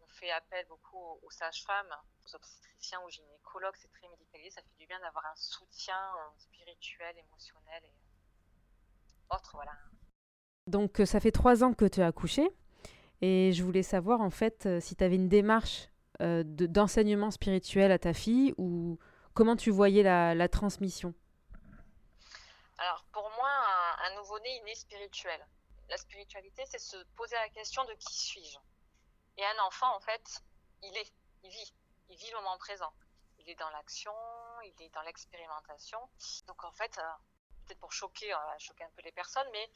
on 0.00 0.06
fait 0.08 0.30
appel 0.30 0.66
beaucoup 0.66 1.18
aux, 1.22 1.30
sages-femmes, 1.30 1.94
aux 2.24 2.34
obstétriciens, 2.34 3.00
aux 3.00 3.08
gynécologues, 3.08 3.76
c'est 3.76 3.90
très 3.92 4.08
médicalisé, 4.08 4.50
ça 4.50 4.62
fait 4.62 4.76
du 4.78 4.86
bien 4.86 5.00
d'avoir 5.00 5.24
un 5.26 5.36
soutien 5.36 6.14
euh, 6.16 6.38
spirituel, 6.38 7.16
émotionnel 7.18 7.84
et 7.84 7.94
autre, 9.30 9.52
voilà. 9.54 9.72
Donc 10.66 11.00
euh, 11.00 11.06
ça 11.06 11.20
fait 11.20 11.32
trois 11.32 11.64
ans 11.64 11.74
que 11.74 11.84
tu 11.84 12.00
as 12.02 12.06
accouché 12.06 12.48
et 13.20 13.52
je 13.52 13.62
voulais 13.64 13.82
savoir 13.82 14.20
en 14.20 14.30
fait 14.30 14.66
euh, 14.66 14.80
si 14.80 14.94
tu 14.94 15.02
avais 15.02 15.16
une 15.16 15.28
démarche 15.28 15.88
euh, 16.20 16.44
d'enseignement 16.44 17.30
spirituel 17.30 17.90
à 17.90 17.98
ta 17.98 18.14
fille 18.14 18.54
ou 18.58 18.98
comment 19.34 19.56
tu 19.56 19.70
voyais 19.70 20.02
la, 20.02 20.48
transmission? 20.48 21.14
Alors 22.78 23.04
pour 23.12 23.28
moi, 23.30 23.50
un, 24.06 24.14
nouveau-né, 24.16 24.60
il 24.62 24.68
est 24.70 24.74
spirituel. 24.74 25.40
La 25.88 25.96
spiritualité, 25.96 26.62
c'est 26.66 26.78
se 26.78 26.96
poser 27.16 27.34
la 27.36 27.48
question 27.48 27.84
de 27.84 27.92
qui 27.94 28.14
suis-je? 28.14 28.58
Et 29.38 29.44
un 29.44 29.64
enfant, 29.66 29.96
en 29.96 30.00
fait, 30.00 30.42
il 30.82 30.96
est, 30.96 31.12
il 31.42 31.50
vit, 31.50 31.74
il 32.08 32.16
vit 32.16 32.30
le 32.30 32.36
moment 32.36 32.56
présent. 32.58 32.92
Il 33.40 33.50
est 33.50 33.58
dans 33.58 33.70
l'action, 33.70 34.12
il 34.64 34.84
est 34.84 34.94
dans 34.94 35.02
l'expérimentation. 35.02 35.98
Donc 36.46 36.62
en 36.62 36.72
fait, 36.72 37.00
peut-être 37.64 37.80
pour 37.80 37.92
choquer, 37.92 38.32
choquer 38.58 38.84
un 38.84 38.90
peu 38.94 39.02
les 39.02 39.12
personnes, 39.12 39.48
mais 39.52 39.68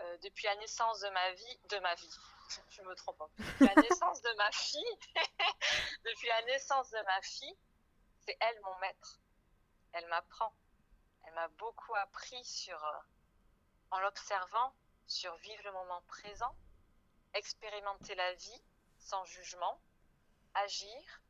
euh, 0.00 0.16
depuis 0.18 0.46
la 0.46 0.56
naissance 0.56 1.00
de 1.00 1.08
ma 1.10 1.32
vie, 1.32 1.60
de 1.70 1.78
ma 1.78 1.94
vie, 1.94 2.16
je 2.70 2.82
me 2.82 2.94
trompe 2.94 3.22
depuis 3.38 3.66
la 3.66 3.82
naissance 3.82 4.22
de 4.22 4.32
ma 4.36 4.50
fille, 4.52 4.98
depuis 6.04 6.28
la 6.28 6.42
naissance 6.42 6.90
de 6.90 7.02
ma 7.04 7.22
fille, 7.22 7.56
c'est 8.24 8.36
elle 8.40 8.60
mon 8.62 8.76
maître. 8.78 9.20
Elle 9.92 10.06
m'apprend. 10.06 10.54
Elle 11.26 11.34
m'a 11.34 11.48
beaucoup 11.48 11.94
appris 11.96 12.44
sur, 12.44 12.82
euh, 12.82 12.98
en 13.90 14.00
l'observant, 14.00 14.74
sur 15.06 15.34
vivre 15.36 15.62
le 15.64 15.72
moment 15.72 16.02
présent, 16.02 16.54
expérimenter 17.34 18.14
la 18.14 18.32
vie 18.34 18.62
sans 18.98 19.24
jugement, 19.24 19.80
agir, 20.54 21.22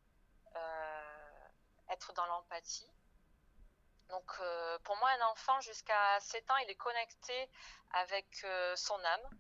euh, 0.56 1.48
être 1.88 2.12
dans 2.12 2.26
l'empathie, 2.26 2.90
donc 4.10 4.24
euh, 4.40 4.78
pour 4.84 4.96
moi, 4.96 5.08
un 5.20 5.30
enfant 5.32 5.60
jusqu'à 5.60 6.18
7 6.20 6.50
ans, 6.50 6.56
il 6.64 6.70
est 6.70 6.76
connecté 6.76 7.48
avec 7.92 8.26
euh, 8.44 8.74
son 8.76 8.94
âme, 8.94 9.38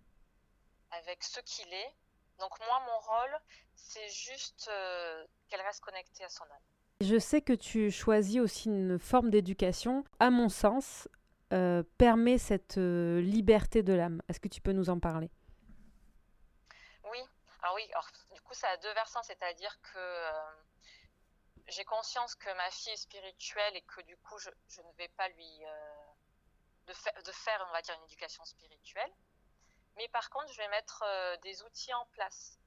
avec 0.92 1.22
ce 1.22 1.40
qu'il 1.40 1.72
est. 1.72 1.94
Donc 2.38 2.58
moi, 2.60 2.80
mon 2.86 2.98
rôle, 2.98 3.38
c'est 3.74 4.08
juste 4.08 4.68
euh, 4.72 5.26
qu'elle 5.48 5.60
reste 5.60 5.80
connectée 5.80 6.24
à 6.24 6.28
son 6.28 6.44
âme. 6.44 6.62
Je 7.00 7.18
sais 7.18 7.40
que 7.40 7.52
tu 7.52 7.90
choisis 7.90 8.40
aussi 8.40 8.68
une 8.68 8.98
forme 8.98 9.30
d'éducation, 9.30 10.04
à 10.18 10.30
mon 10.30 10.48
sens, 10.48 11.08
permet 11.98 12.38
cette 12.38 12.76
liberté 12.76 13.82
de 13.82 13.92
l'âme. 13.92 14.22
Est-ce 14.28 14.38
que 14.38 14.48
tu 14.48 14.60
peux 14.60 14.70
nous 14.70 14.88
en 14.88 15.00
parler? 15.00 15.30
Oui, 17.10 17.18
alors 17.62 17.74
oui, 17.74 17.90
du 18.32 18.40
coup 18.42 18.54
ça 18.54 18.68
a 18.68 18.76
deux 18.76 18.92
versants, 18.92 19.22
c'est-à-dire 19.24 19.76
que 19.80 19.98
j'ai 21.70 21.84
conscience 21.84 22.34
que 22.34 22.52
ma 22.54 22.70
fille 22.70 22.92
est 22.92 22.96
spirituelle 22.96 23.76
et 23.76 23.82
que 23.82 24.00
du 24.02 24.16
coup, 24.18 24.38
je, 24.38 24.50
ne 24.50 24.92
vais 24.98 25.08
pas 25.08 25.28
lui. 25.28 25.64
Euh, 25.64 26.06
de, 26.86 27.32
faire, 27.32 27.64
on 27.68 27.72
va 27.72 27.82
dire, 27.82 27.94
une 27.94 28.04
éducation 28.04 28.44
spirituelle. 28.44 29.12
Mais 29.96 30.08
par 30.08 30.28
contre, 30.30 30.52
je 30.52 30.58
vais 30.58 30.68
mettre 30.68 31.04
euh, 31.06 31.36
des 31.36 31.62
outils 31.62 31.94
en 31.94 32.04
place 32.06 32.58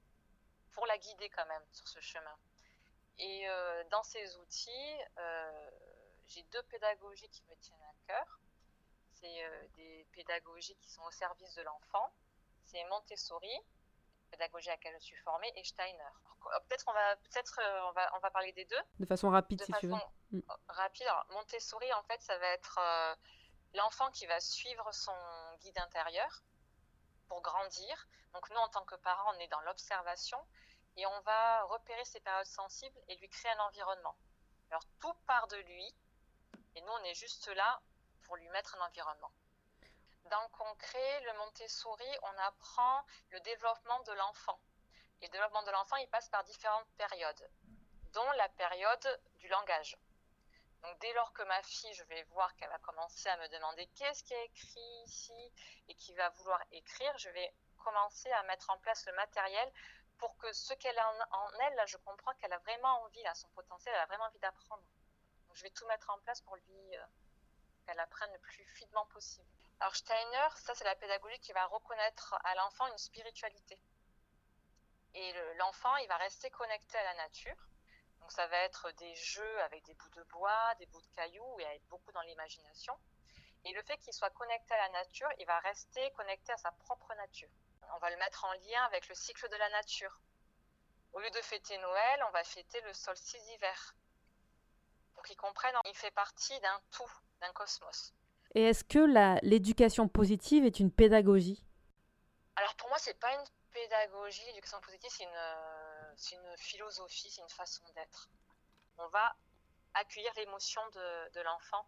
pour 0.72 0.86
la 0.86 0.96
guider 0.96 1.28
quand 1.28 1.44
même 1.44 1.62
sur 1.72 1.86
ce 1.86 2.00
chemin. 2.00 2.38
Et 3.18 3.46
euh, 3.48 3.84
dans 3.90 4.02
ces 4.02 4.36
outils, 4.38 4.96
j'ai 6.26 6.42
deux 6.44 6.62
pédagogies 6.64 7.28
qui 7.28 7.42
me 7.50 7.54
tiennent 7.56 7.82
à 7.82 8.06
cœur. 8.06 8.38
C'est 9.20 9.68
des 9.76 10.06
pédagogies 10.12 10.76
qui 10.76 10.90
sont 10.90 11.02
au 11.02 11.10
service 11.10 11.54
de 11.54 11.62
l'enfant. 11.62 12.10
C'est 12.64 12.82
Montessori, 12.84 13.60
pédagogie 14.34 14.68
à 14.68 14.72
laquelle 14.72 14.94
je 14.98 15.04
suis 15.04 15.16
formée, 15.16 15.52
et 15.56 15.64
Steiner. 15.64 16.12
Peut-être 16.68 16.84
on 16.88 16.92
va 16.92 17.16
peut-être 17.16 17.60
euh, 17.62 17.88
on 17.88 17.92
va 17.92 18.10
on 18.16 18.18
va 18.18 18.30
parler 18.30 18.52
des 18.52 18.64
deux. 18.66 18.82
De 18.98 19.06
façon 19.06 19.30
rapide 19.30 19.62
si 19.62 19.72
tu 19.80 19.86
veux. 19.86 19.96
Mm. 20.30 20.40
Montessori 21.30 21.92
en 21.94 22.02
fait 22.02 22.20
ça 22.20 22.36
va 22.38 22.46
être 22.48 22.78
euh, 22.78 23.14
l'enfant 23.74 24.10
qui 24.10 24.26
va 24.26 24.40
suivre 24.40 24.92
son 24.92 25.16
guide 25.60 25.78
intérieur 25.78 26.42
pour 27.28 27.40
grandir. 27.40 28.08
Donc 28.32 28.50
nous 28.50 28.56
en 28.56 28.68
tant 28.68 28.84
que 28.84 28.96
parents 28.96 29.32
on 29.34 29.38
est 29.38 29.48
dans 29.48 29.60
l'observation 29.60 30.38
et 30.96 31.06
on 31.06 31.20
va 31.20 31.62
repérer 31.64 32.04
ses 32.04 32.20
périodes 32.20 32.46
sensibles 32.46 32.98
et 33.08 33.16
lui 33.16 33.28
créer 33.28 33.52
un 33.52 33.60
environnement. 33.60 34.16
Alors 34.70 34.82
tout 35.00 35.14
part 35.26 35.48
de 35.48 35.56
lui 35.56 35.94
et 36.74 36.80
nous 36.82 36.92
on 37.00 37.04
est 37.04 37.14
juste 37.14 37.48
là 37.48 37.80
pour 38.24 38.36
lui 38.36 38.48
mettre 38.50 38.76
un 38.76 38.86
environnement. 38.86 39.30
Dans 40.30 40.40
le 40.40 40.48
concret, 40.48 41.20
le 41.20 41.32
Montessori, 41.34 42.08
on 42.22 42.38
apprend 42.38 43.04
le 43.30 43.40
développement 43.40 44.00
de 44.00 44.12
l'enfant. 44.12 44.58
Et 45.20 45.26
le 45.26 45.30
développement 45.30 45.62
de 45.62 45.70
l'enfant, 45.70 45.96
il 45.96 46.08
passe 46.08 46.28
par 46.30 46.44
différentes 46.44 46.88
périodes, 46.96 47.50
dont 48.12 48.30
la 48.32 48.48
période 48.50 49.20
du 49.36 49.48
langage. 49.48 49.98
Donc 50.82 50.98
dès 51.00 51.12
lors 51.14 51.32
que 51.32 51.42
ma 51.44 51.62
fille, 51.62 51.92
je 51.94 52.04
vais 52.04 52.22
voir 52.24 52.54
qu'elle 52.56 52.68
va 52.68 52.78
commencer 52.78 53.28
à 53.28 53.36
me 53.38 53.48
demander 53.48 53.86
qu'est-ce 53.96 54.22
qui 54.24 54.34
est 54.34 54.44
écrit 54.44 55.02
ici 55.04 55.52
et 55.88 55.94
qui 55.94 56.14
va 56.14 56.28
vouloir 56.30 56.62
écrire, 56.72 57.16
je 57.18 57.30
vais 57.30 57.54
commencer 57.78 58.30
à 58.32 58.42
mettre 58.44 58.70
en 58.70 58.78
place 58.78 59.06
le 59.06 59.12
matériel 59.12 59.70
pour 60.18 60.36
que 60.38 60.52
ce 60.52 60.74
qu'elle 60.74 60.98
a 60.98 61.10
en, 61.32 61.50
elle, 61.60 61.74
là, 61.74 61.86
je 61.86 61.96
comprends 61.98 62.34
qu'elle 62.34 62.52
a 62.52 62.58
vraiment 62.58 63.02
envie, 63.02 63.22
là, 63.22 63.34
son 63.34 63.48
potentiel, 63.48 63.94
elle 63.94 64.02
a 64.02 64.06
vraiment 64.06 64.24
envie 64.24 64.38
d'apprendre. 64.38 64.82
Je 65.52 65.62
vais 65.62 65.70
tout 65.70 65.86
mettre 65.86 66.10
en 66.10 66.18
place 66.20 66.40
pour 66.40 66.56
lui 66.56 66.96
euh, 66.96 67.04
qu'elle 67.86 68.00
apprenne 68.00 68.32
le 68.32 68.38
plus 68.38 68.64
fluidement 68.64 69.06
possible. 69.06 69.53
Alors 69.80 69.96
Steiner, 69.96 70.48
ça 70.56 70.74
c'est 70.74 70.84
la 70.84 70.94
pédagogie 70.94 71.38
qui 71.40 71.52
va 71.52 71.66
reconnaître 71.66 72.34
à 72.44 72.54
l'enfant 72.54 72.86
une 72.86 72.98
spiritualité. 72.98 73.78
Et 75.14 75.32
l'enfant, 75.56 75.94
il 75.96 76.08
va 76.08 76.16
rester 76.16 76.50
connecté 76.50 76.98
à 76.98 77.04
la 77.04 77.14
nature. 77.14 77.56
Donc 78.20 78.32
ça 78.32 78.46
va 78.46 78.56
être 78.58 78.90
des 78.92 79.14
jeux 79.14 79.60
avec 79.62 79.84
des 79.84 79.94
bouts 79.94 80.08
de 80.10 80.22
bois, 80.24 80.74
des 80.76 80.86
bouts 80.86 81.02
de 81.02 81.14
cailloux 81.14 81.60
et 81.60 81.64
être 81.64 81.86
beaucoup 81.88 82.10
dans 82.12 82.22
l'imagination. 82.22 82.98
Et 83.64 83.72
le 83.72 83.82
fait 83.82 83.98
qu'il 83.98 84.12
soit 84.12 84.30
connecté 84.30 84.74
à 84.74 84.78
la 84.78 84.88
nature, 84.90 85.28
il 85.38 85.46
va 85.46 85.58
rester 85.60 86.10
connecté 86.12 86.52
à 86.52 86.56
sa 86.56 86.72
propre 86.72 87.14
nature. 87.14 87.48
On 87.94 87.98
va 87.98 88.10
le 88.10 88.16
mettre 88.16 88.44
en 88.44 88.52
lien 88.52 88.82
avec 88.84 89.08
le 89.08 89.14
cycle 89.14 89.48
de 89.48 89.56
la 89.56 89.68
nature. 89.70 90.20
Au 91.12 91.20
lieu 91.20 91.30
de 91.30 91.42
fêter 91.42 91.78
Noël, 91.78 92.24
on 92.26 92.30
va 92.32 92.42
fêter 92.42 92.80
le 92.80 92.92
solstice 92.92 93.44
d'hiver. 93.44 93.94
Pour 95.14 95.22
qu'il 95.22 95.36
comprenne, 95.36 95.76
il 95.84 95.94
fait 95.94 96.10
partie 96.10 96.58
d'un 96.60 96.80
tout, 96.90 97.12
d'un 97.40 97.52
cosmos. 97.52 98.12
Et 98.54 98.62
est-ce 98.62 98.84
que 98.84 99.00
l'éducation 99.42 100.08
positive 100.08 100.64
est 100.64 100.78
une 100.78 100.92
pédagogie? 100.92 101.64
Alors 102.56 102.74
pour 102.76 102.88
moi, 102.88 102.98
c'est 102.98 103.18
pas 103.18 103.32
une 103.34 103.44
pédagogie. 103.72 104.44
L'éducation 104.46 104.80
positive, 104.80 105.10
c'est 105.12 105.24
une, 105.24 106.38
une, 106.38 106.56
philosophie, 106.58 107.30
c'est 107.30 107.42
une 107.42 107.48
façon 107.48 107.84
d'être. 107.96 108.30
On 108.98 109.08
va 109.08 109.34
accueillir 109.94 110.32
l'émotion 110.36 110.82
de, 110.92 111.32
de 111.32 111.40
l'enfant. 111.40 111.84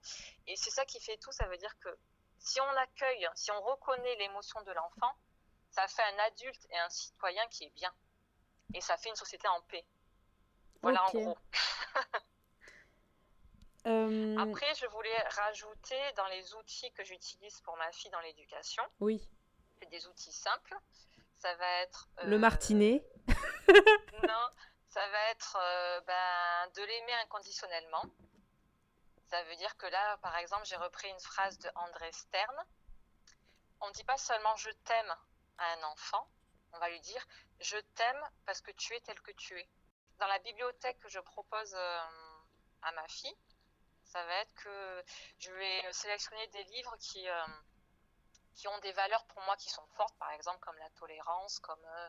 Et 0.46 0.56
c'est 0.56 0.70
ça 0.70 0.84
qui 0.84 1.00
fait 1.00 1.16
tout. 1.18 1.30
Ça 1.30 1.46
veut 1.46 1.56
dire 1.56 1.78
que 1.78 1.96
si 2.38 2.60
on 2.60 2.76
accueille, 2.76 3.28
si 3.34 3.50
on 3.52 3.60
reconnaît 3.60 4.16
l'émotion 4.16 4.60
de 4.62 4.72
l'enfant, 4.72 5.12
ça 5.70 5.86
fait 5.88 6.02
un 6.02 6.18
adulte 6.26 6.66
et 6.70 6.78
un 6.78 6.88
citoyen 6.88 7.46
qui 7.48 7.64
est 7.64 7.74
bien. 7.74 7.92
Et 8.74 8.80
ça 8.80 8.96
fait 8.96 9.08
une 9.08 9.16
société 9.16 9.46
en 9.46 9.60
paix. 9.62 9.84
Voilà 10.82 11.04
en 11.04 11.10
gros. 11.10 11.38
Euh, 13.86 14.36
Après, 14.38 14.74
je 14.74 14.86
voulais 14.86 15.18
rajouter 15.30 16.12
dans 16.16 16.26
les 16.26 16.54
outils 16.54 16.90
que 16.92 17.04
j'utilise 17.04 17.60
pour 17.60 17.76
ma 17.76 17.90
fille 17.92 18.10
dans 18.10 18.20
l'éducation. 18.20 18.82
Oui. 18.98 19.28
C'est 19.78 19.88
des 19.90 20.06
outils 20.08 20.32
simples. 20.32 20.74
Ça 21.38 21.54
va 21.54 21.82
être. 21.82 22.08
Le 22.24 22.36
euh, 22.36 22.38
martinet. 22.38 23.04
non, 23.28 24.48
ça 24.88 25.08
va 25.08 25.30
être 25.30 25.56
euh, 25.60 26.00
ben, 26.00 26.70
de 26.74 26.82
l'aimer 26.82 27.12
inconditionnellement. 27.24 28.04
Ça 29.30 29.42
veut 29.44 29.56
dire 29.56 29.76
que 29.76 29.86
là, 29.86 30.16
par 30.18 30.36
exemple, 30.36 30.64
j'ai 30.64 30.76
repris 30.76 31.08
une 31.08 31.20
phrase 31.20 31.58
de 31.58 31.68
André 31.76 32.10
Stern. 32.12 32.56
On 33.80 33.88
ne 33.88 33.92
dit 33.92 34.04
pas 34.04 34.16
seulement 34.16 34.56
je 34.56 34.70
t'aime 34.84 35.14
à 35.58 35.72
un 35.74 35.82
enfant, 35.84 36.28
on 36.72 36.78
va 36.78 36.88
lui 36.88 37.00
dire 37.00 37.24
je 37.60 37.76
t'aime 37.94 38.30
parce 38.46 38.60
que 38.60 38.70
tu 38.72 38.94
es 38.94 39.00
tel 39.00 39.20
que 39.20 39.32
tu 39.32 39.58
es. 39.58 39.68
Dans 40.18 40.26
la 40.26 40.38
bibliothèque 40.38 40.98
que 40.98 41.08
je 41.08 41.20
propose 41.20 41.74
à 41.74 42.92
ma 42.92 43.06
fille, 43.08 43.36
ça 44.16 44.24
va 44.24 44.40
être 44.40 44.54
que 44.54 45.04
je 45.38 45.50
vais 45.50 45.92
sélectionner 45.92 46.46
des 46.46 46.64
livres 46.74 46.96
qui, 46.98 47.28
euh, 47.28 47.46
qui 48.54 48.66
ont 48.66 48.78
des 48.82 48.92
valeurs 48.92 49.26
pour 49.26 49.42
moi 49.42 49.56
qui 49.56 49.68
sont 49.68 49.84
fortes, 49.94 50.16
par 50.18 50.30
exemple 50.32 50.58
comme 50.60 50.76
la 50.78 50.88
tolérance, 50.98 51.58
comme, 51.58 51.84
euh, 51.84 52.08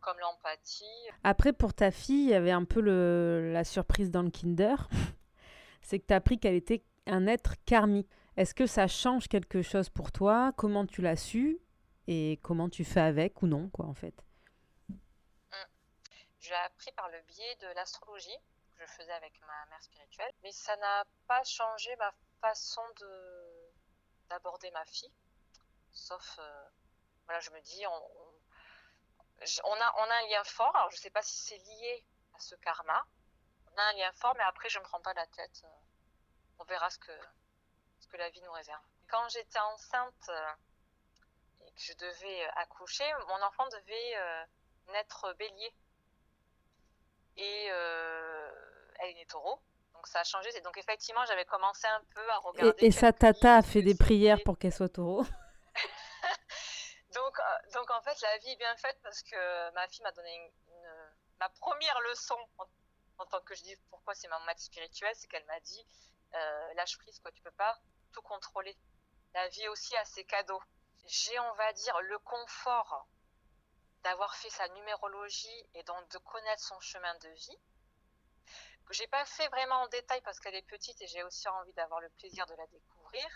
comme 0.00 0.18
l'empathie. 0.18 1.08
Après, 1.22 1.54
pour 1.54 1.72
ta 1.72 1.90
fille, 1.90 2.24
il 2.24 2.30
y 2.30 2.34
avait 2.34 2.50
un 2.50 2.66
peu 2.66 2.82
le, 2.82 3.52
la 3.54 3.64
surprise 3.64 4.10
dans 4.10 4.20
le 4.20 4.30
Kinder. 4.30 4.76
C'est 5.80 5.98
que 5.98 6.06
tu 6.06 6.12
as 6.12 6.16
appris 6.16 6.38
qu'elle 6.38 6.56
était 6.56 6.84
un 7.06 7.26
être 7.26 7.54
karmique. 7.64 8.10
Est-ce 8.36 8.54
que 8.54 8.66
ça 8.66 8.86
change 8.86 9.28
quelque 9.28 9.62
chose 9.62 9.88
pour 9.88 10.12
toi? 10.12 10.52
Comment 10.58 10.84
tu 10.84 11.00
l'as 11.00 11.16
su? 11.16 11.58
Et 12.06 12.38
comment 12.42 12.68
tu 12.68 12.84
fais 12.84 13.00
avec 13.00 13.40
ou 13.40 13.46
non, 13.46 13.70
quoi, 13.70 13.86
en 13.86 13.94
fait? 13.94 14.14
Mm. 14.90 14.94
J'ai 16.40 16.54
appris 16.54 16.92
par 16.92 17.08
le 17.08 17.20
biais 17.28 17.56
de 17.62 17.74
l'astrologie 17.74 18.38
je 18.86 18.92
faisais 18.92 19.12
avec 19.12 19.40
ma 19.40 19.66
mère 19.66 19.82
spirituelle, 19.82 20.32
mais 20.42 20.52
ça 20.52 20.76
n'a 20.76 21.04
pas 21.26 21.42
changé 21.44 21.94
ma 21.96 22.12
façon 22.40 22.82
de 23.00 23.72
d'aborder 24.28 24.70
ma 24.70 24.84
fille. 24.86 25.12
Sauf, 25.92 26.38
euh, 26.38 26.68
voilà, 27.26 27.40
je 27.40 27.50
me 27.50 27.60
dis, 27.60 27.86
on, 27.86 28.10
on, 29.64 29.80
a, 29.80 29.94
on 29.98 30.10
a 30.10 30.14
un 30.14 30.26
lien 30.28 30.44
fort. 30.44 30.74
Alors, 30.74 30.90
je 30.90 30.96
sais 30.96 31.10
pas 31.10 31.22
si 31.22 31.36
c'est 31.36 31.58
lié 31.58 32.04
à 32.34 32.38
ce 32.40 32.54
karma. 32.56 33.06
On 33.72 33.76
a 33.76 33.82
un 33.82 33.92
lien 33.92 34.12
fort, 34.12 34.34
mais 34.36 34.44
après, 34.44 34.68
je 34.70 34.78
ne 34.78 34.82
me 34.82 34.88
prends 34.88 35.02
pas 35.02 35.12
la 35.12 35.26
tête. 35.26 35.60
Euh, 35.64 35.68
on 36.58 36.64
verra 36.64 36.88
ce 36.90 36.98
que, 36.98 37.18
ce 38.00 38.08
que 38.08 38.16
la 38.16 38.30
vie 38.30 38.40
nous 38.42 38.52
réserve. 38.52 38.82
Quand 39.08 39.28
j'étais 39.28 39.60
enceinte 39.60 40.28
euh, 40.30 40.52
et 41.66 41.72
que 41.72 41.80
je 41.80 41.92
devais 41.92 42.46
accoucher, 42.56 43.10
mon 43.28 43.42
enfant 43.42 43.68
devait 43.68 44.46
naître 44.88 45.32
bélier. 45.34 45.74
Et 47.36 47.68
née 49.24 49.28
taureau. 49.30 49.58
Donc 49.94 50.06
ça 50.06 50.20
a 50.20 50.24
changé. 50.24 50.48
Donc 50.60 50.76
effectivement, 50.78 51.24
j'avais 51.26 51.44
commencé 51.44 51.86
un 51.86 52.02
peu 52.14 52.30
à 52.30 52.38
regarder. 52.38 52.84
Et, 52.84 52.86
et 52.86 52.90
sa 52.90 53.12
tata 53.12 53.56
a 53.56 53.62
fait 53.62 53.82
des 53.82 53.94
prières 53.94 54.38
pour 54.44 54.58
qu'elle 54.58 54.72
soit 54.72 54.88
taureau. 54.88 55.24
donc, 57.14 57.38
euh, 57.38 57.70
donc 57.72 57.90
en 57.90 58.02
fait, 58.02 58.20
la 58.20 58.38
vie 58.38 58.50
est 58.50 58.56
bien 58.56 58.76
faite 58.76 58.98
parce 59.02 59.22
que 59.22 59.70
ma 59.72 59.86
fille 59.88 60.02
m'a 60.02 60.12
donné 60.12 60.34
une, 60.34 60.50
ma 61.40 61.48
première 61.48 62.00
leçon 62.00 62.36
en, 63.18 63.26
tant 63.26 63.40
que 63.42 63.54
je 63.54 63.62
dis 63.62 63.76
pourquoi 63.90 64.14
c'est 64.14 64.28
ma 64.28 64.38
maître 64.46 64.60
spirituelle, 64.60 65.14
c'est 65.14 65.28
qu'elle 65.28 65.44
m'a 65.46 65.60
dit 65.60 65.86
euh, 66.34 66.74
lâche 66.74 66.98
prise, 66.98 67.18
quoi, 67.20 67.30
tu 67.32 67.42
peux 67.42 67.50
pas 67.52 67.78
tout 68.12 68.22
contrôler. 68.22 68.76
La 69.34 69.48
vie 69.48 69.68
aussi 69.68 69.96
a 69.96 70.04
ses 70.04 70.24
cadeaux. 70.24 70.60
J'ai, 71.06 71.38
on 71.38 71.54
va 71.54 71.72
dire, 71.72 72.00
le 72.00 72.18
confort 72.20 73.08
d'avoir 74.02 74.34
fait 74.36 74.50
sa 74.50 74.68
numérologie 74.68 75.68
et 75.74 75.82
donc 75.84 76.08
de 76.10 76.18
connaître 76.18 76.62
son 76.62 76.78
chemin 76.80 77.14
de 77.18 77.28
vie 77.28 77.58
que 78.84 78.94
j'ai 78.94 79.06
pas 79.06 79.24
fait 79.24 79.48
vraiment 79.48 79.82
en 79.82 79.88
détail 79.88 80.20
parce 80.22 80.38
qu'elle 80.40 80.54
est 80.54 80.66
petite 80.66 81.00
et 81.00 81.06
j'ai 81.06 81.22
aussi 81.22 81.48
envie 81.48 81.72
d'avoir 81.74 82.00
le 82.00 82.08
plaisir 82.10 82.46
de 82.46 82.54
la 82.54 82.66
découvrir. 82.66 83.26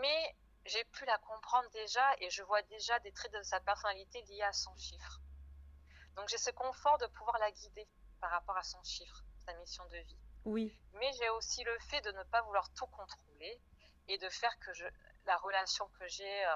Mais 0.00 0.36
j'ai 0.66 0.84
pu 0.84 1.04
la 1.04 1.18
comprendre 1.18 1.68
déjà 1.70 2.04
et 2.20 2.30
je 2.30 2.42
vois 2.42 2.62
déjà 2.62 2.98
des 3.00 3.12
traits 3.12 3.32
de 3.32 3.42
sa 3.42 3.60
personnalité 3.60 4.22
liés 4.22 4.42
à 4.42 4.52
son 4.52 4.74
chiffre. 4.76 5.20
Donc 6.16 6.28
j'ai 6.28 6.38
ce 6.38 6.50
confort 6.50 6.98
de 6.98 7.06
pouvoir 7.06 7.38
la 7.38 7.50
guider 7.50 7.86
par 8.20 8.30
rapport 8.30 8.56
à 8.56 8.62
son 8.62 8.82
chiffre, 8.82 9.24
sa 9.44 9.54
mission 9.54 9.84
de 9.86 9.98
vie. 9.98 10.18
Oui. 10.44 10.76
Mais 10.94 11.12
j'ai 11.14 11.28
aussi 11.30 11.62
le 11.64 11.78
fait 11.90 12.00
de 12.02 12.10
ne 12.12 12.22
pas 12.24 12.42
vouloir 12.42 12.70
tout 12.74 12.86
contrôler 12.86 13.60
et 14.08 14.18
de 14.18 14.28
faire 14.28 14.56
que 14.60 14.72
je, 14.72 14.84
la 15.26 15.36
relation 15.38 15.88
que 15.98 16.06
j'ai 16.08 16.44
euh, 16.46 16.54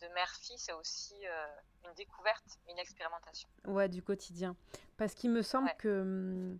de 0.00 0.08
mère-fille, 0.14 0.58
c'est 0.58 0.72
aussi 0.72 1.14
euh, 1.26 1.46
une 1.84 1.94
découverte, 1.94 2.58
une 2.68 2.78
expérimentation. 2.78 3.48
Ouais, 3.64 3.88
du 3.88 4.02
quotidien. 4.02 4.56
Parce 4.96 5.14
qu'il 5.14 5.30
me 5.30 5.42
semble 5.42 5.70
que 5.78 6.00
hum, 6.00 6.58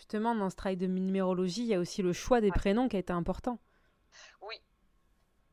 justement 0.00 0.34
dans 0.34 0.48
ce 0.48 0.56
travail 0.56 0.78
de 0.78 0.86
numérologie, 0.86 1.60
il 1.60 1.66
y 1.66 1.74
a 1.74 1.78
aussi 1.78 2.00
le 2.00 2.14
choix 2.14 2.40
des 2.40 2.50
prénoms 2.50 2.88
qui 2.88 2.96
a 2.96 2.98
été 2.98 3.12
important. 3.12 3.58
Oui. 4.40 4.56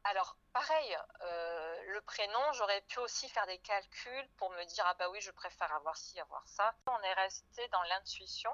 Alors, 0.05 0.37
pareil, 0.53 0.97
euh, 1.21 1.83
le 1.87 2.01
prénom, 2.01 2.39
j'aurais 2.53 2.81
pu 2.83 2.99
aussi 2.99 3.27
faire 3.27 3.45
des 3.45 3.57
calculs 3.57 4.29
pour 4.37 4.49
me 4.51 4.63
dire 4.63 4.85
ah 4.87 4.93
bah 4.97 5.09
oui, 5.11 5.19
je 5.19 5.31
préfère 5.31 5.73
avoir 5.73 5.97
ci, 5.97 6.17
avoir 6.21 6.47
ça. 6.47 6.73
On 6.87 6.99
est 7.01 7.13
resté 7.13 7.67
dans 7.73 7.83
l'intuition 7.83 8.49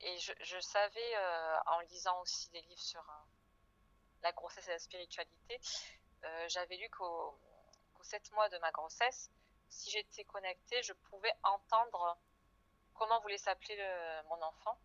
et 0.00 0.16
je, 0.18 0.60
savais 0.60 1.16
euh, 1.16 1.56
en 1.66 1.80
lisant 1.80 2.18
aussi 2.22 2.48
des 2.50 2.62
livres 2.62 2.80
sur 2.80 3.00
euh, 3.00 3.24
la 4.22 4.32
grossesse 4.32 4.66
et 4.68 4.70
la 4.70 4.78
spiritualité, 4.78 5.60
j'avais 6.48 6.76
lu 6.76 6.88
qu'au 6.90 7.38
qu 7.94 8.04
7 8.04 8.32
mois 8.32 8.48
de 8.48 8.58
ma 8.58 8.72
grossesse, 8.72 9.30
si 9.68 9.90
j'étais 9.90 10.24
connectée, 10.24 10.82
je 10.82 10.94
pouvais 10.94 11.32
entendre 11.42 12.18
comment 12.94 13.20
voulait 13.20 13.38
s'appeler 13.38 13.76
mon 14.28 14.42
enfant. 14.42 14.76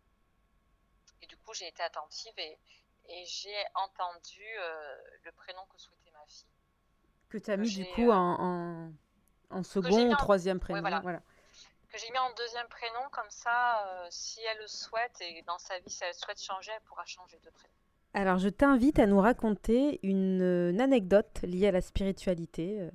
Et 1.22 1.26
du 1.26 1.36
coup, 1.38 1.54
j'ai 1.54 1.68
été 1.68 1.82
attentive 1.82 2.32
et, 2.36 2.58
et 3.08 3.24
j'ai 3.26 3.64
entendu 3.74 4.44
le 5.24 5.32
prénom 5.32 5.62
que 5.70 5.78
souhaitait 5.78 6.02
que 7.32 7.38
tu 7.38 7.50
as 7.50 7.56
mis 7.56 7.74
du 7.74 7.84
coup 7.86 8.10
euh, 8.10 8.14
en, 8.14 8.92
en, 9.50 9.62
second 9.62 10.10
ou 10.10 10.16
troisième 10.16 10.60
prénom. 10.60 10.80
voilà. 10.80 11.22
Que 11.90 11.98
j'ai 11.98 12.10
mis 12.10 12.18
en 12.18 12.32
deuxième 12.34 12.66
prénom, 12.68 13.00
comme 13.10 13.30
ça, 13.30 13.84
euh, 13.86 14.06
si 14.10 14.40
elle 14.50 14.58
le 14.58 14.66
souhaite 14.66 15.18
et 15.20 15.42
dans 15.46 15.58
sa 15.58 15.78
vie, 15.78 15.90
si 15.90 16.04
elle 16.04 16.14
souhaite 16.14 16.40
changer, 16.40 16.72
elle 16.74 16.82
pourra 16.82 17.04
changer 17.04 17.38
de 17.38 17.50
prénom. 17.50 17.74
Alors, 18.14 18.38
je 18.38 18.48
t'invite 18.48 18.98
à 18.98 19.06
nous 19.06 19.20
raconter 19.20 19.98
une, 20.02 20.78
anecdote 20.80 21.40
liée 21.42 21.68
à 21.68 21.70
la 21.70 21.80
spiritualité, 21.80 22.80
euh, 22.80 22.90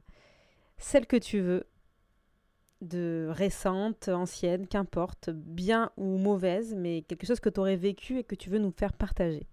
celle 0.78 1.08
que 1.08 1.18
tu 1.18 1.42
veux, 1.42 1.68
de 2.82 3.28
récente, 3.32 4.08
ancienne, 4.08 4.68
qu'importe, 4.68 5.30
bien 5.30 5.92
ou 5.98 6.18
mauvaise, 6.18 6.76
mais 6.76 7.02
quelque 7.04 7.26
chose 7.26 7.40
que 7.40 7.50
tu 7.50 7.60
aurais 7.60 7.76
vécu 7.76 8.20
et 8.20 8.24
que 8.24 8.36
tu 8.36 8.50
veux 8.50 8.60
nous 8.60 8.72
faire 8.72 8.94
partager. 8.94 9.48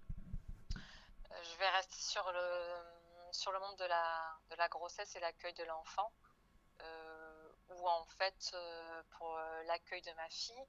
je 0.71 1.59
vais 1.59 1.69
rester 1.69 1.99
sur 1.99 2.25
le, 2.31 3.31
sur 3.31 3.51
le 3.51 3.59
monde 3.59 3.77
de 3.77 3.85
la, 3.85 4.37
de 4.51 4.55
la 4.55 4.67
grossesse 4.69 5.15
et 5.15 5.19
l'accueil 5.19 5.53
de 5.53 5.63
l'enfant, 5.65 6.11
euh, 6.81 7.49
où 7.69 7.87
en 7.87 8.05
fait, 8.17 8.51
euh, 8.53 9.03
pour 9.17 9.37
euh, 9.37 9.63
l'accueil 9.63 10.01
de 10.01 10.11
ma 10.13 10.29
fille, 10.29 10.65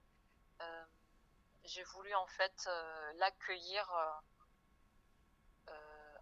j'ai 1.64 1.82
voulu 1.82 2.14
en 2.14 2.26
fait 2.28 2.68
l'accueillir 3.16 3.84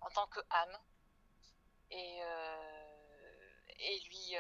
en 0.01 0.11
tant 0.11 0.27
que 0.27 0.41
âme 0.51 0.79
et, 1.91 2.21
et 3.79 4.01
lui 4.09 4.37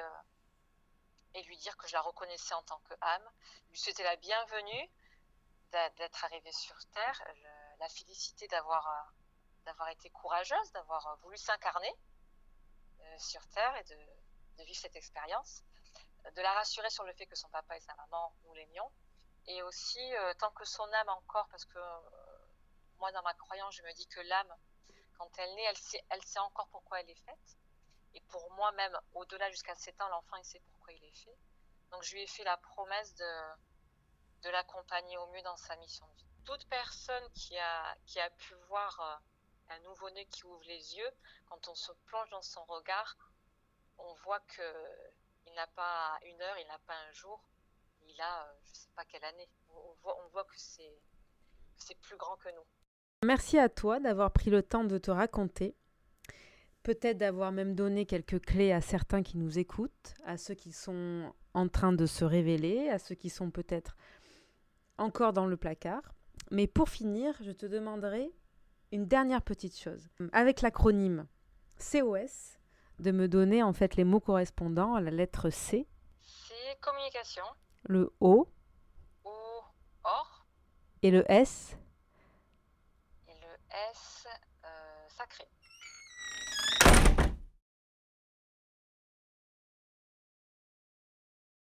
dire 1.64 1.76
que 1.78 1.88
je 1.88 1.94
la 1.94 2.02
reconnaissais 2.02 2.54
en 2.54 2.62
tant 2.62 2.78
que 2.80 2.94
âme, 3.00 3.30
lui 3.70 3.78
souhaiter 3.78 4.02
la 4.02 4.16
bienvenue 4.16 4.90
d'être 5.72 6.24
arrivée 6.24 6.52
sur 6.52 6.76
Terre, 6.92 7.22
la 7.80 7.88
féliciter 7.88 8.46
d'avoir 8.48 9.12
d'avoir 9.64 9.88
été 9.88 10.10
courageuse, 10.10 10.72
d'avoir 10.72 11.16
voulu 11.22 11.38
s'incarner 11.38 11.90
euh, 13.00 13.18
sur 13.18 13.40
Terre 13.48 13.74
et 13.76 13.84
de, 13.84 14.64
vivre 14.64 14.78
cette 14.78 14.94
expérience, 14.94 15.62
de 16.36 16.42
la 16.42 16.52
rassurer 16.52 16.90
sur 16.90 17.04
le 17.04 17.14
fait 17.14 17.26
que 17.26 17.34
son 17.34 17.48
papa 17.48 17.74
et 17.74 17.80
sa 17.80 17.94
maman, 17.94 18.34
nous 18.44 18.52
l'aimions, 18.52 18.92
et 19.46 19.62
aussi 19.62 20.14
euh, 20.16 20.34
tant 20.34 20.50
que 20.50 20.66
son 20.66 20.90
âme 20.92 21.08
encore, 21.08 21.48
parce 21.48 21.64
que 21.64 21.78
euh, 21.78 22.00
moi 22.98 23.10
dans 23.12 23.22
ma 23.22 23.32
croyance, 23.32 23.74
je 23.74 23.82
me 23.82 23.92
dis 23.94 24.06
que 24.06 24.20
l'âme, 24.20 24.54
quand 25.16 25.30
elle 25.38 25.54
naît, 25.54 25.64
elle 25.64 25.78
sait, 25.78 26.04
elle 26.10 26.22
sait 26.24 26.40
encore 26.40 26.68
pourquoi 26.68 27.00
elle 27.00 27.08
est 27.08 27.24
faite. 27.24 27.56
Et 28.12 28.20
pour 28.28 28.50
moi 28.52 28.70
même, 28.72 28.96
au-delà 29.14 29.50
jusqu'à 29.50 29.74
7 29.74 29.98
ans, 30.02 30.08
l'enfant, 30.08 30.36
il 30.36 30.44
sait 30.44 30.60
pourquoi 30.60 30.92
il 30.92 31.02
est 31.02 31.24
fait. 31.24 31.36
Donc 31.94 32.02
je 32.02 32.14
lui 32.14 32.22
ai 32.22 32.26
fait 32.26 32.42
la 32.42 32.56
promesse 32.56 33.14
de, 33.14 33.32
de 34.42 34.50
l'accompagner 34.50 35.16
au 35.16 35.28
mieux 35.28 35.42
dans 35.42 35.56
sa 35.56 35.76
mission 35.76 36.04
de 36.06 36.16
vie. 36.16 36.26
Toute 36.44 36.66
personne 36.68 37.22
qui 37.34 37.56
a, 37.56 37.94
qui 38.04 38.18
a 38.18 38.28
pu 38.30 38.54
voir 38.68 39.22
un 39.70 39.78
nouveau-né 39.78 40.26
qui 40.26 40.44
ouvre 40.44 40.64
les 40.66 40.96
yeux, 40.96 41.10
quand 41.46 41.68
on 41.68 41.74
se 41.76 41.92
plonge 42.06 42.28
dans 42.30 42.42
son 42.42 42.64
regard, 42.64 43.16
on 43.98 44.12
voit 44.24 44.40
qu'il 44.40 45.54
n'a 45.54 45.68
pas 45.68 46.18
une 46.24 46.42
heure, 46.42 46.58
il 46.58 46.66
n'a 46.66 46.80
pas 46.80 46.96
un 47.08 47.12
jour, 47.12 47.40
il 48.08 48.20
a 48.20 48.42
euh, 48.42 48.52
je 48.64 48.70
ne 48.70 48.74
sais 48.74 48.90
pas 48.96 49.04
quelle 49.04 49.24
année. 49.24 49.48
On 49.68 49.92
voit, 50.02 50.18
on 50.24 50.28
voit 50.30 50.44
que 50.44 50.56
c'est 50.56 51.94
plus 52.00 52.16
grand 52.16 52.36
que 52.38 52.48
nous. 52.48 52.66
Merci 53.24 53.56
à 53.56 53.68
toi 53.68 54.00
d'avoir 54.00 54.32
pris 54.32 54.50
le 54.50 54.64
temps 54.64 54.84
de 54.84 54.98
te 54.98 55.12
raconter, 55.12 55.76
peut-être 56.82 57.18
d'avoir 57.18 57.52
même 57.52 57.76
donné 57.76 58.04
quelques 58.04 58.44
clés 58.44 58.72
à 58.72 58.80
certains 58.80 59.22
qui 59.22 59.38
nous 59.38 59.60
écoutent, 59.60 60.14
à 60.24 60.36
ceux 60.36 60.54
qui 60.54 60.72
sont 60.72 61.32
en 61.54 61.68
train 61.68 61.92
de 61.92 62.06
se 62.06 62.24
révéler, 62.24 62.88
à 62.88 62.98
ceux 62.98 63.14
qui 63.14 63.30
sont 63.30 63.50
peut-être 63.50 63.96
encore 64.98 65.32
dans 65.32 65.46
le 65.46 65.56
placard. 65.56 66.02
Mais 66.50 66.66
pour 66.66 66.88
finir, 66.88 67.34
je 67.40 67.52
te 67.52 67.66
demanderai 67.66 68.30
une 68.92 69.06
dernière 69.06 69.42
petite 69.42 69.78
chose. 69.78 70.08
Avec 70.32 70.60
l'acronyme 70.60 71.26
COS, 71.78 72.58
de 72.98 73.10
me 73.10 73.26
donner 73.28 73.62
en 73.62 73.72
fait 73.72 73.96
les 73.96 74.04
mots 74.04 74.20
correspondants 74.20 74.94
à 74.94 75.00
la 75.00 75.10
lettre 75.10 75.50
C. 75.50 75.88
C, 76.20 76.54
communication. 76.80 77.44
Le 77.84 78.12
O. 78.20 78.48
O, 79.24 79.30
or. 80.04 80.46
Et 81.02 81.10
le 81.10 81.24
S. 81.30 81.76
Et 83.28 83.32
le 83.32 83.76
S, 83.92 84.26
sacré. 85.08 85.44